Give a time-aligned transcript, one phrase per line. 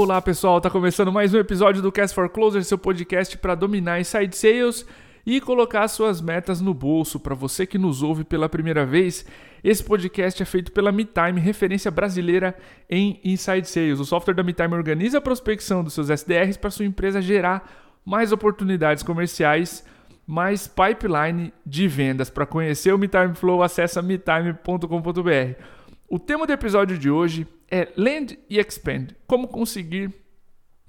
[0.00, 3.98] Olá pessoal, tá começando mais um episódio do Cast for Closer, seu podcast para dominar
[3.98, 4.86] inside sales
[5.26, 7.18] e colocar suas metas no bolso.
[7.18, 9.26] Para você que nos ouve pela primeira vez,
[9.62, 12.56] esse podcast é feito pela MeTime, referência brasileira
[12.88, 13.98] em inside sales.
[13.98, 18.30] O software da MeTime organiza a prospecção dos seus SDRs para sua empresa gerar mais
[18.30, 19.84] oportunidades comerciais,
[20.24, 22.30] mais pipeline de vendas.
[22.30, 25.77] Para conhecer o MeTime Flow, acessa metime.com.br.
[26.10, 29.08] O tema do episódio de hoje é Land e Expand.
[29.26, 30.10] Como conseguir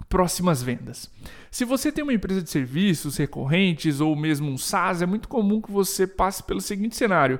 [0.08, 1.12] próximas vendas.
[1.52, 5.60] Se você tem uma empresa de serviços recorrentes ou mesmo um SaaS, é muito comum
[5.60, 7.38] que você passe pelo seguinte cenário: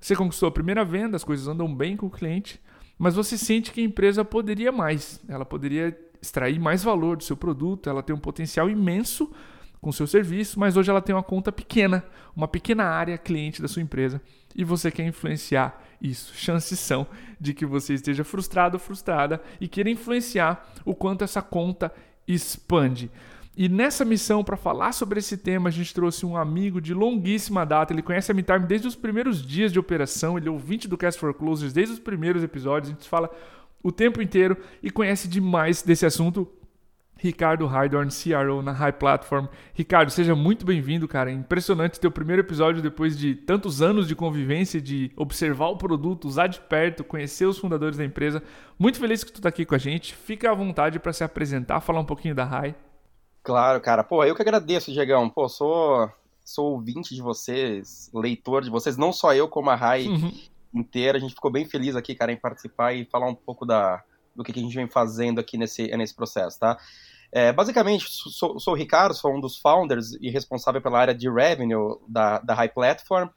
[0.00, 2.60] você conquistou a primeira venda, as coisas andam bem com o cliente,
[2.96, 7.36] mas você sente que a empresa poderia mais, ela poderia extrair mais valor do seu
[7.36, 9.34] produto, ela tem um potencial imenso
[9.80, 12.04] com seu serviço, mas hoje ela tem uma conta pequena,
[12.36, 14.22] uma pequena área cliente da sua empresa
[14.54, 16.34] e você quer influenciar isso.
[16.34, 17.06] Chances são
[17.40, 21.92] de que você esteja frustrado ou frustrada e queira influenciar o quanto essa conta
[22.26, 23.10] expande.
[23.56, 27.66] E nessa missão, para falar sobre esse tema, a gente trouxe um amigo de longuíssima
[27.66, 27.92] data.
[27.92, 31.20] Ele conhece a MeTime desde os primeiros dias de operação, ele é ouvinte do Cast
[31.20, 32.90] for Closers desde os primeiros episódios.
[32.90, 33.30] A gente fala
[33.82, 36.48] o tempo inteiro e conhece demais desse assunto.
[37.22, 39.46] Ricardo Heidorn, CRO na High Platform.
[39.74, 41.30] Ricardo, seja muito bem-vindo, cara.
[41.30, 46.26] É impressionante teu primeiro episódio depois de tantos anos de convivência, de observar o produto,
[46.26, 48.42] usar de perto, conhecer os fundadores da empresa.
[48.78, 50.14] Muito feliz que tu está aqui com a gente.
[50.14, 52.74] Fica à vontade para se apresentar, falar um pouquinho da High.
[53.42, 54.02] Claro, cara.
[54.02, 55.28] Pô, eu que agradeço, Diegão.
[55.28, 56.10] Pô, sou
[56.42, 60.32] sou ouvinte de vocês, leitor de vocês, não só eu como a Rai uhum.
[60.74, 61.18] inteira.
[61.18, 64.02] A gente ficou bem feliz aqui, cara, em participar e falar um pouco da,
[64.34, 66.78] do que a gente vem fazendo aqui nesse, nesse processo, tá?
[67.32, 71.30] É, basicamente, sou, sou o Ricardo, sou um dos founders e responsável pela área de
[71.30, 73.28] revenue da, da High Platform.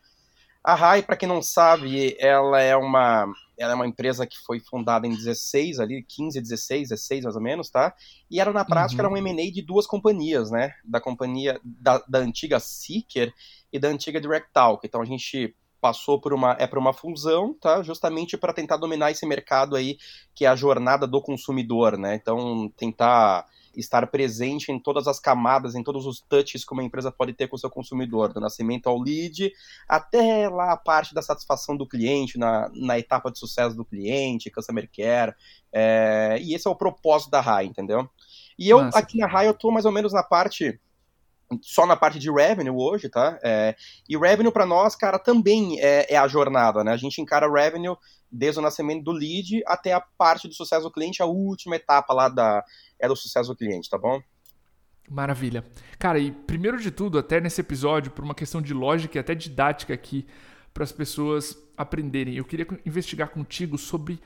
[0.63, 4.59] A High, para quem não sabe, ela é uma ela é uma empresa que foi
[4.59, 7.93] fundada em 16, ali, 15, 16, 16 mais ou menos, tá?
[8.29, 9.15] E era na prática uhum.
[9.15, 10.73] era um M&A de duas companhias, né?
[10.83, 13.31] Da companhia da, da antiga Seeker
[13.71, 14.85] e da antiga Direct Talk.
[14.85, 17.83] Então a gente passou por uma é para uma fusão, tá?
[17.83, 19.97] Justamente para tentar dominar esse mercado aí
[20.33, 22.15] que é a jornada do consumidor, né?
[22.15, 23.45] Então tentar
[23.75, 27.47] estar presente em todas as camadas, em todos os touches que uma empresa pode ter
[27.47, 29.51] com o seu consumidor, do nascimento ao lead,
[29.87, 34.51] até lá a parte da satisfação do cliente, na, na etapa de sucesso do cliente,
[34.51, 35.33] customer care,
[35.71, 38.09] é, e esse é o propósito da RAI, entendeu?
[38.57, 38.99] E eu, Nossa.
[38.99, 40.79] aqui na RAI, eu tô mais ou menos na parte
[41.61, 43.37] só na parte de revenue hoje, tá?
[43.43, 43.75] É,
[44.07, 46.91] e revenue para nós, cara, também é, é, a jornada, né?
[46.91, 47.95] A gente encara revenue
[48.31, 52.13] desde o nascimento do lead até a parte do sucesso do cliente, a última etapa
[52.13, 52.63] lá da,
[53.03, 54.21] é do sucesso do cliente, tá bom?
[55.09, 55.65] Maravilha.
[55.99, 59.35] Cara, e primeiro de tudo, até nesse episódio, por uma questão de lógica e até
[59.35, 60.25] didática aqui,
[60.73, 64.21] para as pessoas aprenderem, eu queria investigar contigo sobre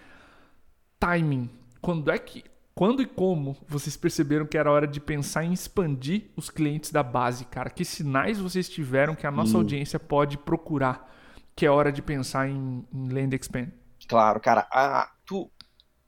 [0.99, 1.49] timing.
[1.81, 2.43] Quando é que
[2.75, 7.01] quando e como vocês perceberam que era hora de pensar em expandir os clientes da
[7.01, 7.71] base, cara?
[7.71, 9.61] Que sinais vocês tiveram que a nossa hum.
[9.61, 11.11] audiência pode procurar
[11.55, 13.69] que é hora de pensar em, em Land Expand?
[14.07, 14.67] Claro, cara.
[14.71, 15.49] A, tu,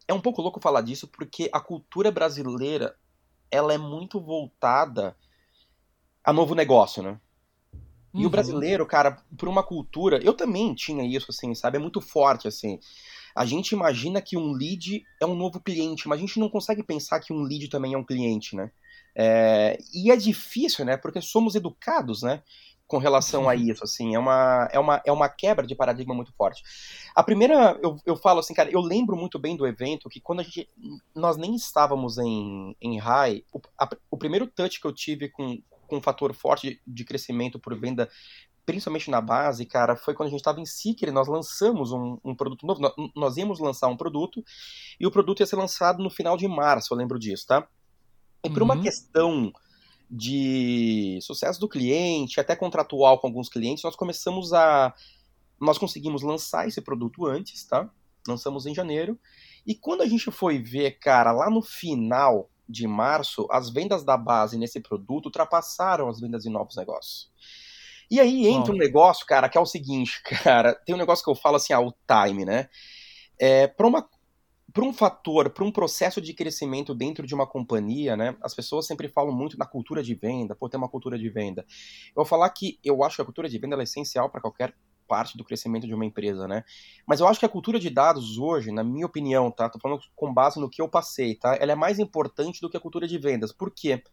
[0.09, 2.95] é um pouco louco falar disso porque a cultura brasileira
[3.51, 5.15] ela é muito voltada
[6.23, 7.19] a novo negócio, né?
[8.13, 8.25] E uhum.
[8.25, 11.77] o brasileiro, cara, por uma cultura, eu também tinha isso, assim, sabe?
[11.77, 12.79] É muito forte, assim
[13.35, 16.83] a gente imagina que um lead é um novo cliente, mas a gente não consegue
[16.83, 18.71] pensar que um lead também é um cliente, né?
[19.15, 20.97] É, e é difícil, né?
[20.97, 22.43] Porque somos educados, né?
[22.89, 26.33] Com relação a isso, assim, é uma, é uma, é uma quebra de paradigma muito
[26.33, 26.63] forte.
[27.15, 30.39] A primeira, eu, eu falo assim, cara, eu lembro muito bem do evento que quando
[30.39, 30.67] a gente,
[31.13, 35.61] nós nem estávamos em, em high, o, a, o primeiro touch que eu tive com,
[35.85, 38.09] com um fator forte de, de crescimento por venda
[38.65, 42.35] principalmente na base, cara, foi quando a gente estava em Seeker, nós lançamos um, um,
[42.35, 42.81] produto novo,
[43.15, 44.43] nós íamos lançar um produto,
[44.99, 47.67] e o produto ia ser lançado no final de março, eu lembro disso, tá?
[48.43, 48.65] E por uhum.
[48.65, 49.51] uma questão
[50.09, 54.93] de sucesso do cliente, até contratual com alguns clientes, nós começamos a...
[55.59, 57.89] Nós conseguimos lançar esse produto antes, tá?
[58.27, 59.19] Lançamos em janeiro,
[59.65, 64.15] e quando a gente foi ver, cara, lá no final de março, as vendas da
[64.15, 67.31] base nesse produto ultrapassaram as vendas de novos negócios.
[68.09, 71.29] E aí entra um negócio, cara, que é o seguinte, cara, tem um negócio que
[71.29, 72.69] eu falo assim, ah, o time, né?
[73.37, 74.07] É, para uma
[74.73, 78.35] para um fator, para um processo de crescimento dentro de uma companhia, né?
[78.41, 81.65] As pessoas sempre falam muito na cultura de venda, por ter uma cultura de venda.
[82.07, 84.75] Eu vou falar que eu acho que a cultura de venda é essencial para qualquer
[85.07, 86.63] parte do crescimento de uma empresa, né?
[87.05, 89.67] Mas eu acho que a cultura de dados hoje, na minha opinião, tá?
[89.67, 91.57] Tô falando com base no que eu passei, tá?
[91.59, 93.51] Ela é mais importante do que a cultura de vendas.
[93.51, 94.03] Por quê?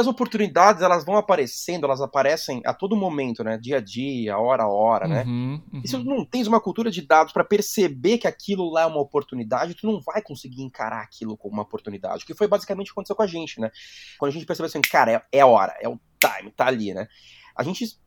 [0.00, 3.56] As oportunidades, elas vão aparecendo, elas aparecem a todo momento, né?
[3.56, 5.24] Dia a dia, hora a hora, né?
[5.24, 5.80] Uhum, uhum.
[5.82, 8.86] E se tu não tens uma cultura de dados para perceber que aquilo lá é
[8.86, 12.26] uma oportunidade, tu não vai conseguir encarar aquilo como uma oportunidade.
[12.26, 13.70] Que foi basicamente o que aconteceu com a gente, né?
[14.18, 17.08] Quando a gente percebeu assim, cara, é, é hora, é o time, tá ali, né?
[17.56, 17.98] A gente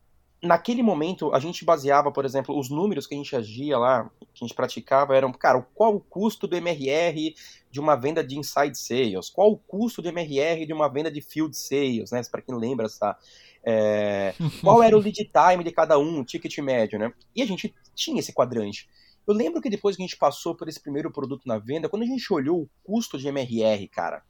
[0.44, 4.44] naquele momento, a gente baseava, por exemplo, os números que a gente agia lá, que
[4.44, 7.34] a gente praticava, eram, cara, qual o custo do MRR
[7.70, 9.30] de uma venda de inside sales?
[9.30, 12.22] Qual o custo do MRR de uma venda de field sales, né?
[12.30, 13.16] Para quem lembra essa.
[13.64, 17.12] É, qual era o lead time de cada um, o ticket médio, né?
[17.34, 18.88] E a gente tinha esse quadrante.
[19.26, 22.02] Eu lembro que depois que a gente passou por esse primeiro produto na venda, quando
[22.02, 24.22] a gente olhou o custo de MRR, cara,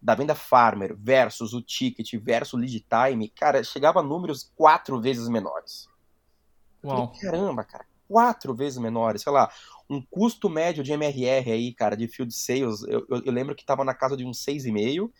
[0.00, 5.00] da venda farmer versus o ticket versus o lead time, cara, chegava a números quatro
[5.00, 5.88] vezes menores.
[6.82, 7.12] Uau.
[7.14, 9.52] Falei, caramba, cara, quatro vezes menores, sei lá,
[9.88, 13.64] um custo médio de MRR aí, cara, de field sales, eu, eu, eu lembro que
[13.64, 15.10] tava na casa de uns 6,5,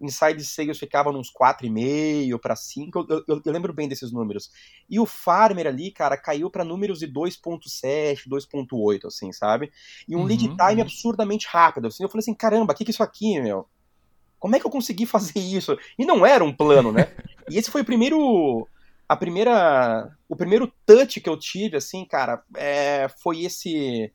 [0.00, 4.50] inside sales ficava nos 4,5 para 5, eu, eu, eu, lembro bem desses números.
[4.88, 9.70] E o farmer ali, cara, caiu para números de 2.7, 2.8, assim, sabe?
[10.08, 10.80] E um uhum, lead time uhum.
[10.82, 13.68] absurdamente rápido, assim, eu falei assim, caramba, o que que é isso aqui, meu?
[14.38, 15.76] Como é que eu consegui fazer isso?
[15.98, 17.12] E não era um plano, né?
[17.50, 18.68] E esse foi o primeiro.
[19.08, 20.14] A primeira.
[20.28, 24.12] O primeiro touch que eu tive, assim, cara, é, foi esse.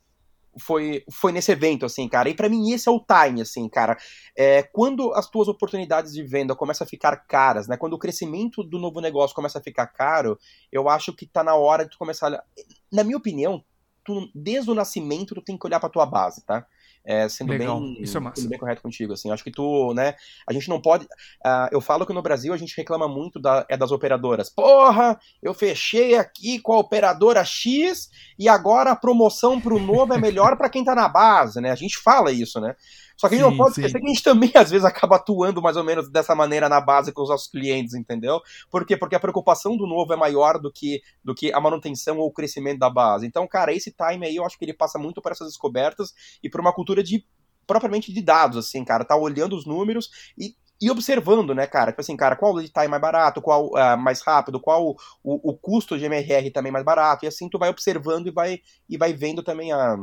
[0.60, 2.30] Foi, foi nesse evento, assim, cara.
[2.30, 3.98] E para mim esse é o time, assim, cara.
[4.38, 7.76] É, quando as tuas oportunidades de venda começam a ficar caras, né?
[7.76, 10.38] Quando o crescimento do novo negócio começa a ficar caro,
[10.72, 12.44] eu acho que tá na hora de tu começar a...
[12.92, 13.64] Na minha opinião,
[14.04, 16.68] tu, desde o nascimento, tu tem que olhar pra tua base, tá?
[17.06, 17.80] É, sendo, Legal.
[17.80, 18.42] bem, Isso é massa.
[18.42, 19.30] sendo bem correto contigo, assim.
[19.30, 20.16] Acho que tu, né,
[20.48, 21.06] a gente não pode...
[21.06, 24.50] Uh, eu falo que no Brasil a gente reclama muito da, é das operadoras.
[24.50, 28.10] Porra, eu fechei aqui com a operadora X
[28.40, 31.72] e agora a promoção pro novo é melhor para quem tá na base, né?
[31.72, 32.76] A gente fala isso, né?
[33.18, 33.82] Só que a gente sim, não pode sim.
[33.82, 36.82] esquecer que a gente também, às vezes, acaba atuando mais ou menos dessa maneira na
[36.82, 38.42] base com os nossos clientes, entendeu?
[38.70, 38.98] Por quê?
[38.98, 42.34] Porque a preocupação do novo é maior do que, do que a manutenção ou o
[42.34, 43.26] crescimento da base.
[43.26, 46.14] Então, cara, esse time aí eu acho que ele passa muito por essas descobertas
[46.44, 47.26] e por uma cultura de
[47.66, 51.92] propriamente de dados, assim, cara, tá olhando os números e, e observando, né, cara?
[51.92, 54.96] Tipo assim, cara, qual o lead time mais barato, qual uh, mais rápido, qual o,
[55.24, 58.60] o, o, custo de MRR também mais barato, e assim tu vai observando e vai,
[58.90, 59.96] e vai vendo também a,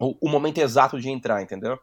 [0.00, 1.78] o, o momento exato de entrar, entendeu?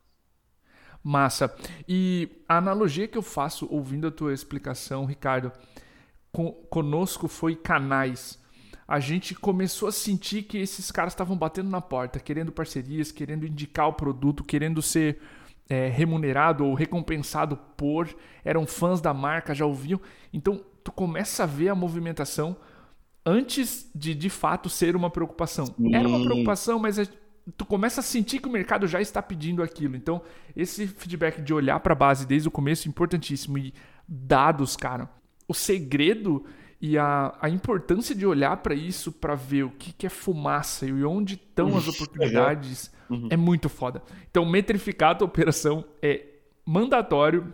[1.04, 1.54] Massa.
[1.88, 5.52] E a analogia que eu faço ouvindo a tua explicação, Ricardo,
[6.70, 8.42] conosco foi canais.
[8.88, 13.46] A gente começou a sentir que esses caras estavam batendo na porta, querendo parcerias, querendo
[13.46, 15.20] indicar o produto, querendo ser
[15.70, 18.14] é, remunerado ou recompensado por,
[18.44, 20.00] eram fãs da marca, já ouviam.
[20.34, 22.58] Então, tu começa a ver a movimentação
[23.26, 25.66] antes de de fato ser uma preocupação.
[25.66, 25.96] Sim.
[25.96, 27.00] Era uma preocupação, mas
[27.58, 29.96] tu começa a sentir que o mercado já está pedindo aquilo.
[29.96, 30.22] Então,
[30.56, 33.58] esse feedback de olhar para a base desde o começo é importantíssimo.
[33.58, 33.74] E
[34.08, 35.10] dados, cara,
[35.48, 36.46] o segredo
[36.80, 40.86] e a, a importância de olhar para isso para ver o que, que é fumaça
[40.86, 43.28] e onde estão as oportunidades uhum.
[43.30, 44.02] é muito foda.
[44.30, 46.26] Então, metrificar a tua operação é
[46.66, 47.54] mandatório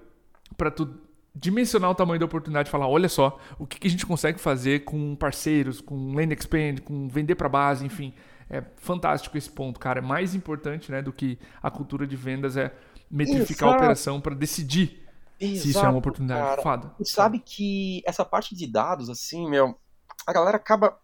[0.56, 0.90] para tu
[1.34, 4.40] dimensionar o tamanho da oportunidade e falar, olha só, o que, que a gente consegue
[4.40, 8.14] fazer com parceiros, com land expand, com vender para base, enfim
[8.50, 10.00] é fantástico esse ponto, cara.
[10.00, 12.74] É mais importante né, do que a cultura de vendas é
[13.10, 13.74] metrificar Exato.
[13.74, 15.08] a operação para decidir
[15.40, 16.42] Exato, se isso é uma oportunidade.
[16.42, 16.62] Cara.
[16.62, 16.96] Fada.
[17.00, 19.80] E sabe que essa parte de dados, assim, meu,
[20.26, 21.00] a galera acaba.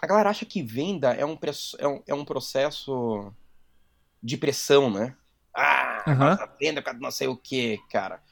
[0.00, 1.38] A galera acha que venda é um,
[1.78, 3.32] é um, é um processo
[4.22, 5.16] de pressão, né?
[5.54, 6.48] Ah, uhum.
[6.60, 8.22] venda, não sei o que, cara.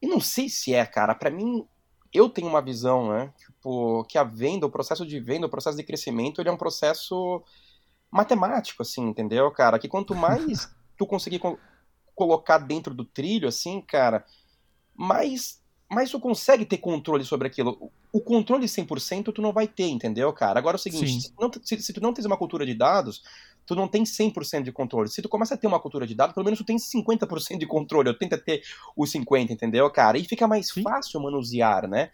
[0.00, 1.14] E não sei se é, cara.
[1.14, 1.66] Para mim,
[2.12, 3.32] eu tenho uma visão, né?
[3.38, 6.56] Tipo, que a venda, o processo de venda, o processo de crescimento, ele é um
[6.56, 7.42] processo
[8.10, 9.78] matemático, assim, entendeu, cara?
[9.78, 11.58] Que quanto mais tu conseguir co
[12.14, 14.26] colocar dentro do trilho, assim, cara,
[14.94, 17.90] mais, mais tu consegue ter controle sobre aquilo.
[18.12, 20.58] O controle 100% tu não vai ter, entendeu, cara?
[20.58, 23.22] Agora é o seguinte, se, não, se, se tu não tens uma cultura de dados,
[23.70, 25.08] tu não tem 100% de controle.
[25.08, 27.66] Se tu começa a ter uma cultura de dados, pelo menos tu tem 50% de
[27.66, 28.08] controle.
[28.08, 28.62] Eu tento ter
[28.96, 30.18] os 50%, entendeu, cara?
[30.18, 30.82] E fica mais Sim.
[30.82, 32.10] fácil manusear, né?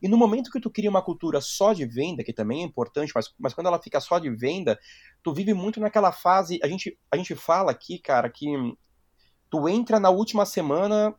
[0.00, 3.10] E no momento que tu cria uma cultura só de venda, que também é importante,
[3.12, 4.78] mas, mas quando ela fica só de venda,
[5.20, 6.60] tu vive muito naquela fase.
[6.62, 8.46] A gente, a gente fala aqui, cara, que
[9.50, 11.12] tu entra na última semana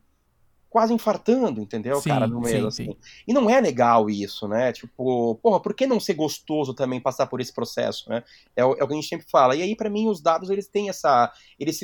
[0.72, 2.86] quase infartando, entendeu, sim, cara, no meio, assim.
[2.86, 2.98] Sim.
[3.28, 4.72] E não é legal isso, né?
[4.72, 8.24] Tipo, porra, por que não ser gostoso também passar por esse processo, né?
[8.56, 9.54] É o, é o que a gente sempre fala.
[9.54, 11.30] E aí, para mim, os dados, eles têm essa...
[11.60, 11.78] Eles,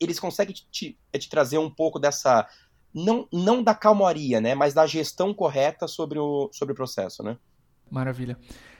[0.00, 2.48] eles conseguem te, te trazer um pouco dessa...
[2.94, 4.54] Não, não da calmaria, né?
[4.54, 7.36] Mas da gestão correta sobre o, sobre o processo, né?
[7.90, 8.38] Maravilha.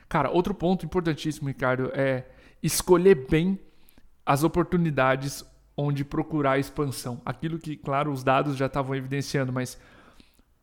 [0.09, 2.25] Cara, outro ponto importantíssimo, Ricardo, é
[2.63, 3.61] escolher bem
[4.25, 5.45] as oportunidades
[5.77, 7.21] onde procurar expansão.
[7.25, 9.79] Aquilo que, claro, os dados já estavam evidenciando, mas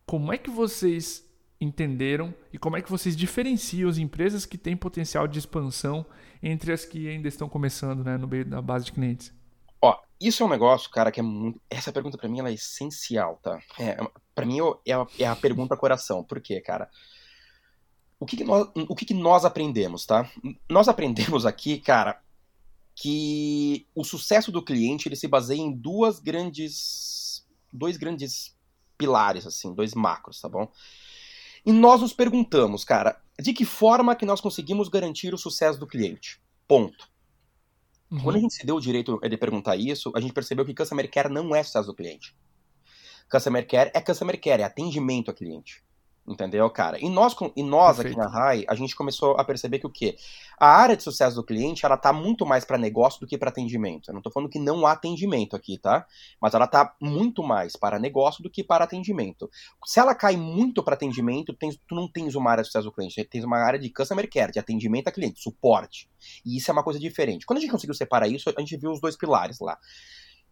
[0.06, 1.24] como é que vocês
[1.62, 6.06] entenderam e como é que vocês diferenciam as empresas que têm potencial de expansão
[6.42, 9.34] entre as que ainda estão começando né, no meio da base de clientes?
[9.82, 11.62] Ó, isso é um negócio, cara, que é muito.
[11.70, 13.60] Essa pergunta para mim ela é essencial, tá?
[13.80, 13.98] É,
[14.34, 16.24] para mim é a, é a pergunta coração.
[16.24, 16.90] Por quê, cara?
[18.20, 20.30] O que, que nós, o que, que nós aprendemos, tá?
[20.70, 22.22] Nós aprendemos aqui, cara,
[22.96, 28.56] que o sucesso do cliente ele se baseia em duas grandes, dois grandes
[28.98, 30.72] pilares, assim, dois macros, tá bom?
[31.66, 35.88] E nós nos perguntamos, cara, de que forma que nós conseguimos garantir o sucesso do
[35.88, 36.42] cliente?
[36.68, 37.10] Ponto.
[38.12, 38.20] Uhum.
[38.22, 41.10] Quando a gente se deu o direito de perguntar isso, a gente percebeu que Customer
[41.10, 42.36] Care não é sucesso do cliente.
[43.30, 45.84] Customer Care é Customer Care, é atendimento ao cliente.
[46.26, 46.98] Entendeu, cara?
[47.04, 50.16] E nós, e nós aqui na RAI, a gente começou a perceber que o quê?
[50.58, 53.50] A área de sucesso do cliente, ela tá muito mais para negócio do que para
[53.50, 54.10] atendimento.
[54.10, 56.06] Eu não tô falando que não há atendimento aqui, tá?
[56.40, 59.52] Mas ela tá muito mais para negócio do que para atendimento.
[59.86, 62.94] Se ela cai muito para atendimento, tu, tu não tens uma área de sucesso do
[62.94, 66.10] cliente, tu tens uma área de customer care, de atendimento a cliente, suporte.
[66.46, 67.46] E isso é uma coisa diferente.
[67.46, 69.78] Quando a gente conseguiu separar isso, a gente viu os dois pilares lá.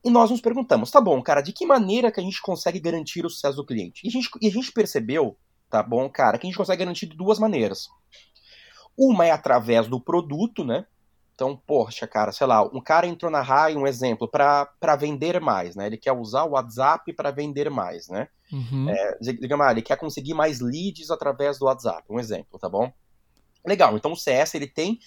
[0.03, 3.25] E nós nos perguntamos, tá bom, cara, de que maneira que a gente consegue garantir
[3.25, 4.01] o sucesso do cliente?
[4.03, 5.37] E a gente, e a gente percebeu
[5.71, 6.37] tá bom, cara?
[6.37, 7.87] Que a gente consegue garantir de duas maneiras.
[8.97, 10.85] Uma é através do produto, né?
[11.33, 15.75] Então, poxa, cara, sei lá, um cara entrou na RAI, um exemplo, para vender mais,
[15.75, 15.87] né?
[15.87, 18.27] Ele quer usar o WhatsApp para vender mais, né?
[18.51, 18.89] Uhum.
[18.89, 22.91] É, digamos, ele quer conseguir mais leads através do WhatsApp, um exemplo, tá bom?
[23.65, 24.99] Legal, então o CS ele tem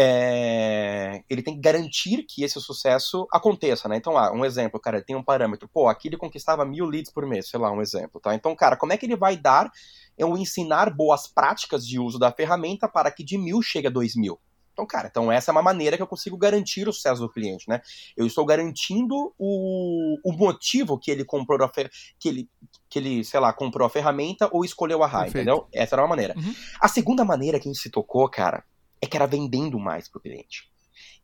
[0.00, 3.96] é, ele tem que garantir que esse sucesso aconteça, né?
[3.96, 7.12] Então, ah, um exemplo, cara, ele tem um parâmetro, pô, aqui ele conquistava mil leads
[7.12, 8.32] por mês, sei lá, um exemplo, tá?
[8.32, 9.68] Então, cara, como é que ele vai dar
[10.16, 14.14] eu ensinar boas práticas de uso da ferramenta para que de mil chegue a dois
[14.14, 14.38] mil?
[14.72, 17.68] Então, cara, então essa é uma maneira que eu consigo garantir o sucesso do cliente,
[17.68, 17.80] né?
[18.16, 21.90] Eu estou garantindo o, o motivo que ele comprou a fer...
[22.20, 22.48] que ele
[22.88, 25.66] que ele, sei lá, comprou a ferramenta ou escolheu a RAI, entendeu?
[25.74, 26.34] Essa era uma maneira.
[26.36, 26.54] Uhum.
[26.80, 28.62] A segunda maneira que a gente se tocou, cara,
[29.00, 30.70] é que era vendendo mais para o cliente.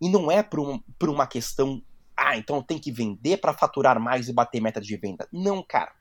[0.00, 1.82] E não é por, um, por uma questão,
[2.16, 5.28] ah, então tenho que vender para faturar mais e bater meta de venda.
[5.32, 5.92] Não, cara.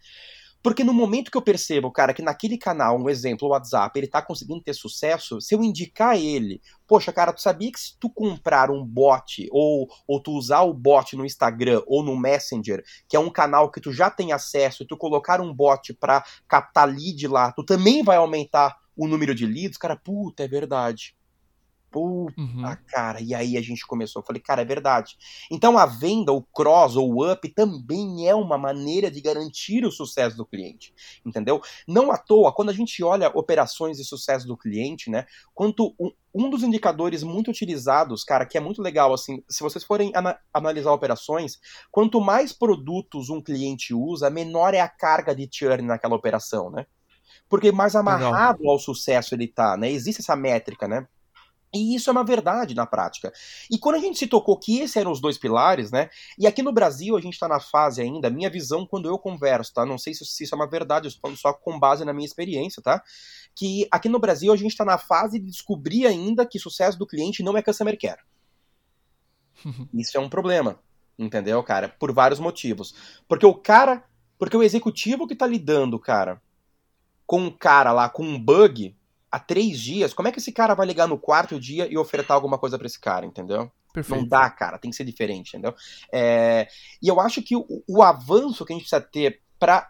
[0.63, 4.07] Porque no momento que eu percebo, cara, que naquele canal, um exemplo, o WhatsApp, ele
[4.07, 8.09] tá conseguindo ter sucesso, se eu indicar ele, poxa, cara, tu sabia que se tu
[8.09, 13.17] comprar um bot, ou, ou tu usar o bot no Instagram ou no Messenger, que
[13.17, 16.87] é um canal que tu já tem acesso, e tu colocar um bot pra captar
[16.87, 21.13] lead lá, tu também vai aumentar o número de leads, cara, puta, é verdade.
[21.93, 22.77] Puta, uhum.
[22.87, 23.21] cara.
[23.21, 24.21] E aí a gente começou.
[24.21, 25.15] Eu falei, cara, é verdade.
[25.51, 29.91] Então a venda, o cross ou o up também é uma maneira de garantir o
[29.91, 30.91] sucesso do cliente.
[31.23, 31.61] Entendeu?
[31.87, 35.25] Não à toa, quando a gente olha operações de sucesso do cliente, né?
[35.53, 39.83] Quanto um, um dos indicadores muito utilizados, cara, que é muito legal, assim, se vocês
[39.83, 41.59] forem ana analisar operações,
[41.91, 46.87] quanto mais produtos um cliente usa, menor é a carga de churn naquela operação, né?
[47.47, 48.73] Porque mais amarrado legal.
[48.73, 49.91] ao sucesso ele tá, né?
[49.91, 51.07] Existe essa métrica, né?
[51.73, 53.33] E isso é uma verdade na prática.
[53.69, 56.09] E quando a gente se tocou que esses eram os dois pilares, né?
[56.37, 59.73] E aqui no Brasil a gente está na fase ainda, minha visão quando eu converso,
[59.73, 59.85] tá?
[59.85, 62.13] Não sei se, se isso é uma verdade, eu estou falando só com base na
[62.13, 63.01] minha experiência, tá?
[63.55, 67.07] Que aqui no Brasil a gente está na fase de descobrir ainda que sucesso do
[67.07, 68.21] cliente não é customer care.
[69.95, 70.79] isso é um problema,
[71.17, 71.89] entendeu, cara?
[71.89, 72.93] Por vários motivos.
[73.27, 74.03] Porque o cara,
[74.37, 76.39] porque o executivo que está lidando, cara,
[77.25, 78.95] com um cara lá com um bug,
[79.33, 82.35] há três dias, como é que esse cara vai ligar no quarto dia e ofertar
[82.35, 83.71] alguma coisa para esse cara, entendeu?
[83.91, 84.21] Perfeito.
[84.21, 85.73] Não dá, cara, tem que ser diferente, entendeu?
[86.11, 86.67] É,
[87.01, 89.89] e eu acho que o, o, avanço que a gente precisa ter para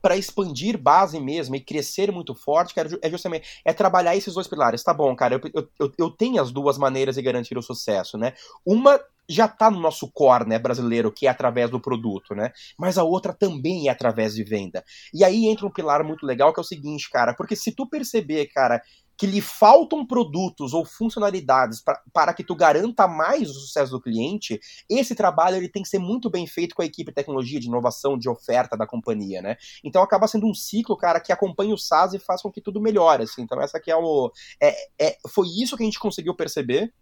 [0.00, 4.46] para expandir base mesmo e crescer muito forte, cara, é justamente é trabalhar esses dois
[4.46, 4.84] pilares.
[4.84, 8.34] Tá bom, cara, eu, eu, eu tenho as duas maneiras de garantir o sucesso, né?
[8.64, 12.52] Uma já está no nosso core, né, brasileiro, que é através do produto, né?
[12.78, 14.84] Mas a outra também é através de venda.
[15.12, 17.88] E aí entra um pilar muito legal que é o seguinte, cara, porque se tu
[17.88, 18.80] perceber, cara,
[19.16, 24.00] que lhe faltam produtos ou funcionalidades pra, para que tu garanta mais o sucesso do
[24.00, 27.58] cliente, esse trabalho ele tem que ser muito bem feito com a equipe de tecnologia,
[27.58, 29.56] de inovação, de oferta da companhia, né?
[29.82, 32.80] Então acaba sendo um ciclo, cara, que acompanha o SaaS e faz com que tudo
[32.80, 33.42] melhore, assim.
[33.42, 34.30] Então essa aqui é o...
[34.60, 36.92] É, é, foi isso que a gente conseguiu perceber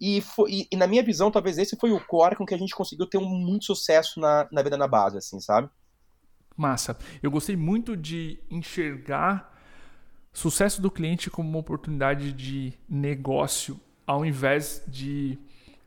[0.00, 2.58] e, foi, e, e, na minha visão, talvez esse foi o core com que a
[2.58, 5.68] gente conseguiu ter um, muito sucesso na, na vida na base, assim, sabe?
[6.56, 6.96] Massa.
[7.22, 9.50] Eu gostei muito de enxergar
[10.32, 15.38] sucesso do cliente como uma oportunidade de negócio, ao invés de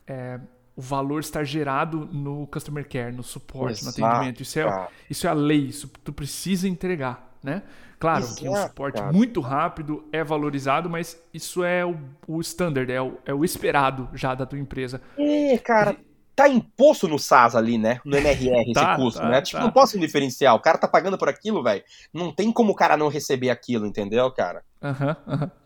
[0.05, 0.39] é,
[0.75, 3.99] o valor estar gerado no customer care, no suporte, Exato.
[3.99, 4.41] no atendimento.
[4.41, 7.61] Isso é, isso é a lei, isso tu precisa entregar, né?
[7.99, 9.11] Claro Exato, que um suporte cara.
[9.11, 11.97] muito rápido é valorizado, mas isso é o,
[12.27, 15.01] o standard, é o, é o esperado já da tua empresa.
[15.17, 15.95] É, cara.
[16.35, 17.99] tá imposto no SAS ali, né?
[18.03, 19.41] No MRR esse tá, custo, tá, né?
[19.41, 19.63] Tipo, tá.
[19.63, 20.55] não posso diferenciar.
[20.55, 21.83] O cara tá pagando por aquilo, velho.
[22.13, 24.63] Não tem como o cara não receber aquilo, entendeu, cara?
[24.81, 25.43] Aham, uhum, aham.
[25.43, 25.63] Uhum.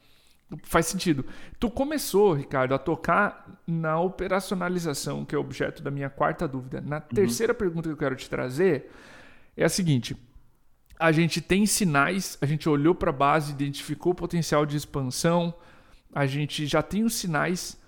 [0.64, 1.26] Faz sentido.
[1.60, 6.80] Tu começou, Ricardo, a tocar na operacionalização, que é o objeto da minha quarta dúvida.
[6.80, 7.02] Na uhum.
[7.14, 8.90] terceira pergunta que eu quero te trazer
[9.58, 10.16] é a seguinte:
[11.00, 15.54] a gente tem sinais, a gente olhou para a base, identificou o potencial de expansão,
[16.14, 17.80] a gente já tem os sinais.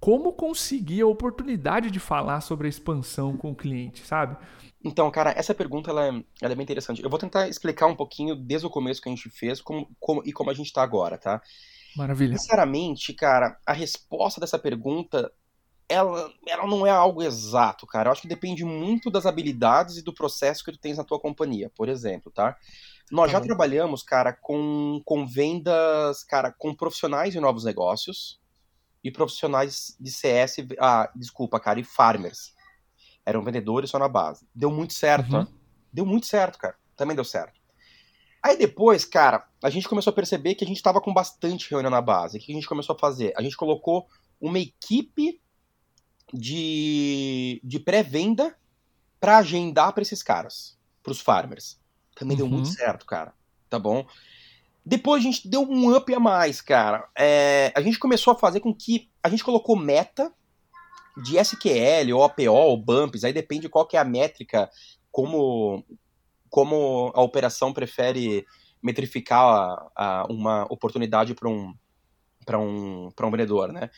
[0.00, 4.36] Como conseguir a oportunidade de falar sobre a expansão com o cliente, sabe?
[4.84, 6.08] Então, cara, essa pergunta ela é,
[6.40, 7.02] ela é bem interessante.
[7.02, 10.22] Eu vou tentar explicar um pouquinho desde o começo que a gente fez como, como,
[10.24, 11.40] e como a gente está agora, tá?
[11.96, 12.36] Maravilha.
[12.36, 15.30] Sinceramente, cara, a resposta dessa pergunta
[15.88, 18.08] ela, ela não é algo exato, cara.
[18.08, 21.20] Eu acho que depende muito das habilidades e do processo que tu tens na tua
[21.20, 22.56] companhia, por exemplo, tá?
[23.10, 23.46] Nós já bom.
[23.46, 28.40] trabalhamos, cara, com, com vendas, cara, com profissionais de novos negócios
[29.04, 32.54] e profissionais de CS, ah, desculpa, cara, e farmers.
[33.26, 34.46] Eram vendedores só na base.
[34.54, 35.44] Deu muito certo, uhum.
[35.44, 35.52] tá?
[35.92, 36.76] Deu muito certo, cara.
[36.96, 37.60] Também deu certo.
[38.42, 41.90] Aí depois, cara, a gente começou a perceber que a gente estava com bastante reunião
[41.90, 42.38] na base.
[42.38, 43.32] O que a gente começou a fazer?
[43.36, 44.06] A gente colocou
[44.40, 45.40] uma equipe
[46.32, 48.56] de, de pré-venda
[49.20, 51.80] para agendar para esses caras, para os farmers.
[52.14, 52.42] Também uhum.
[52.42, 52.72] deu muito uhum.
[52.72, 53.34] certo, cara.
[53.68, 54.06] Tá bom?
[54.84, 57.08] Depois a gente deu um up a mais, cara.
[57.16, 60.32] É, a gente começou a fazer com que a gente colocou meta
[61.22, 64.70] de SQL, ou APO, ou bumps, aí depende qual que é a métrica,
[65.10, 65.84] como,
[66.48, 68.46] como a operação prefere
[68.82, 71.74] metrificar a, a uma oportunidade para um,
[72.58, 73.90] um, um vendedor, né?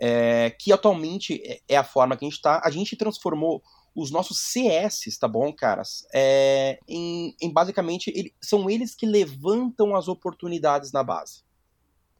[0.00, 2.60] É, que atualmente é, é a forma que a gente está.
[2.64, 3.62] A gente transformou
[3.94, 6.04] os nossos CS, tá bom, caras?
[6.12, 11.42] É, em, em, basicamente, ele, são eles que levantam as oportunidades na base.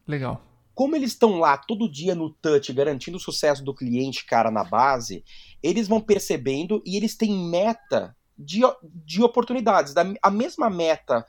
[0.06, 0.40] Legal.
[0.72, 4.64] Como eles estão lá todo dia no touch, garantindo o sucesso do cliente, cara, na
[4.64, 5.24] base,
[5.62, 9.94] eles vão percebendo e eles têm meta de, de oportunidades.
[9.94, 11.24] Da, a mesma meta,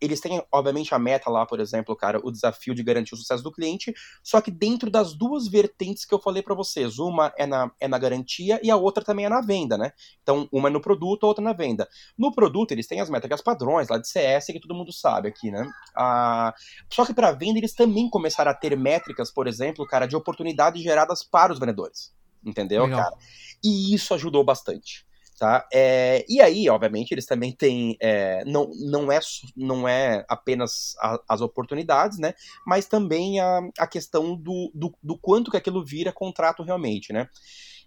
[0.00, 3.42] eles têm, obviamente, a meta lá, por exemplo, cara, o desafio de garantir o sucesso
[3.42, 6.98] do cliente, só que dentro das duas vertentes que eu falei para vocês.
[6.98, 9.92] Uma é na, é na garantia e a outra também é na venda, né?
[10.22, 11.88] Então, uma é no produto, a outra na venda.
[12.16, 15.50] No produto, eles têm as métricas padrões lá de CS, que todo mundo sabe aqui,
[15.50, 15.68] né?
[15.96, 16.54] Ah,
[16.90, 20.82] só que para venda, eles também começaram a ter métricas, por exemplo, cara, de oportunidades
[20.82, 22.12] geradas para os vendedores.
[22.44, 23.02] Entendeu, Legal.
[23.02, 23.16] cara?
[23.62, 25.06] E isso ajudou bastante.
[25.38, 25.66] Tá?
[25.72, 27.96] É, e aí, obviamente, eles também têm.
[28.00, 29.18] É, não, não, é,
[29.56, 32.34] não é apenas a, as oportunidades, né?
[32.64, 37.28] Mas também a, a questão do, do, do, quanto que aquilo vira contrato realmente, né?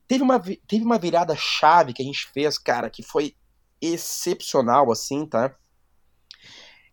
[0.08, 3.34] Teve uma, teve uma virada chave que a gente fez, cara, que foi
[3.82, 5.56] excepcional, assim, tá?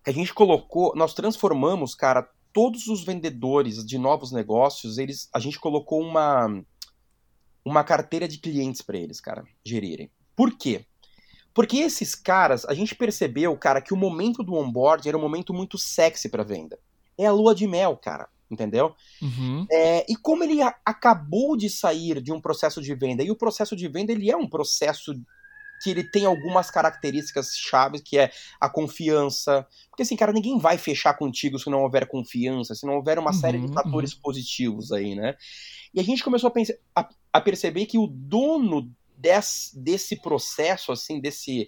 [0.07, 0.95] A gente colocou.
[0.95, 6.65] Nós transformamos, cara, todos os vendedores de novos negócios, eles, a gente colocou uma
[7.65, 10.11] uma carteira de clientes para eles, cara, gerirem.
[10.37, 10.85] Por quê?
[11.55, 15.55] Porque esses caras, a gente percebeu, cara, que o momento do onboard era um momento
[15.55, 16.79] muito sexy para venda.
[17.17, 18.93] É a lua de mel, cara, entendeu?
[19.23, 19.65] Uhum.
[19.71, 23.77] É, e como ele acabou de sair de um processo de venda, e o processo
[23.77, 25.15] de venda ele é um processo
[25.83, 29.67] que ele tem algumas características chaves, que é a confiança.
[29.91, 33.31] Porque assim, cara, ninguém vai fechar contigo se não houver confiança, se não houver uma
[33.33, 34.21] uhum, série de uhum, fatores uhum.
[34.23, 35.37] positivos aí, né?
[35.93, 38.91] E a gente começou a, pensar, a, a perceber que o dono
[39.25, 41.67] desse, desse processo, assim, desse,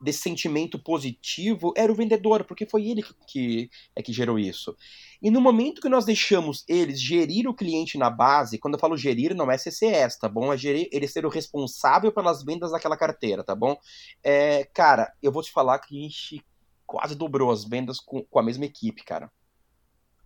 [0.00, 4.74] desse sentimento positivo era o vendedor, porque foi ele que, que, é que gerou isso.
[5.20, 8.96] E no momento que nós deixamos eles gerir o cliente na base, quando eu falo
[8.96, 10.50] gerir, não é CCS, tá bom?
[10.50, 13.76] É gerir, ele ser o responsável pelas vendas daquela carteira, tá bom?
[14.22, 16.42] É, cara, eu vou te falar que a gente
[16.86, 19.30] quase dobrou as vendas com, com a mesma equipe, cara.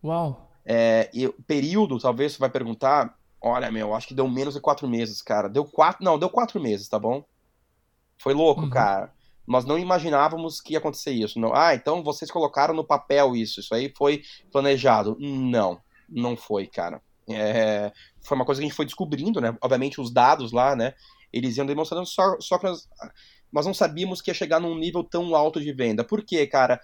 [0.05, 0.49] Uau!
[0.65, 4.87] É, e período, talvez você vai perguntar, Olha, meu, acho que deu menos de quatro
[4.87, 5.49] meses, cara.
[5.49, 6.05] Deu quatro.
[6.05, 7.25] Não, deu quatro meses, tá bom?
[8.19, 8.71] Foi louco, uhum.
[8.71, 9.13] cara.
[9.47, 11.41] Nós não imaginávamos que ia acontecer isso.
[11.41, 11.55] Não.
[11.55, 13.61] Ah, então vocês colocaram no papel isso.
[13.61, 14.23] Isso aí foi
[14.53, 15.17] planejado.
[15.19, 17.01] Não, não foi, cara.
[17.29, 19.57] É, foi uma coisa que a gente foi descobrindo, né?
[19.63, 20.95] Obviamente, os dados lá, né?
[21.33, 22.89] Eles iam demonstrando só, só que nós,
[23.53, 26.05] nós não sabíamos que ia chegar num nível tão alto de venda.
[26.05, 26.81] Por quê, cara?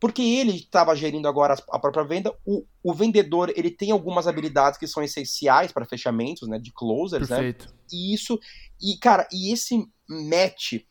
[0.00, 2.34] Porque ele estava gerindo agora a própria venda.
[2.46, 7.28] O, o, vendedor ele tem algumas habilidades que são essenciais para fechamentos, né, de closers,
[7.28, 7.36] né?
[7.36, 7.66] Perfeito.
[7.66, 7.74] né?
[7.92, 8.38] E isso
[8.80, 10.84] e cara, e esse match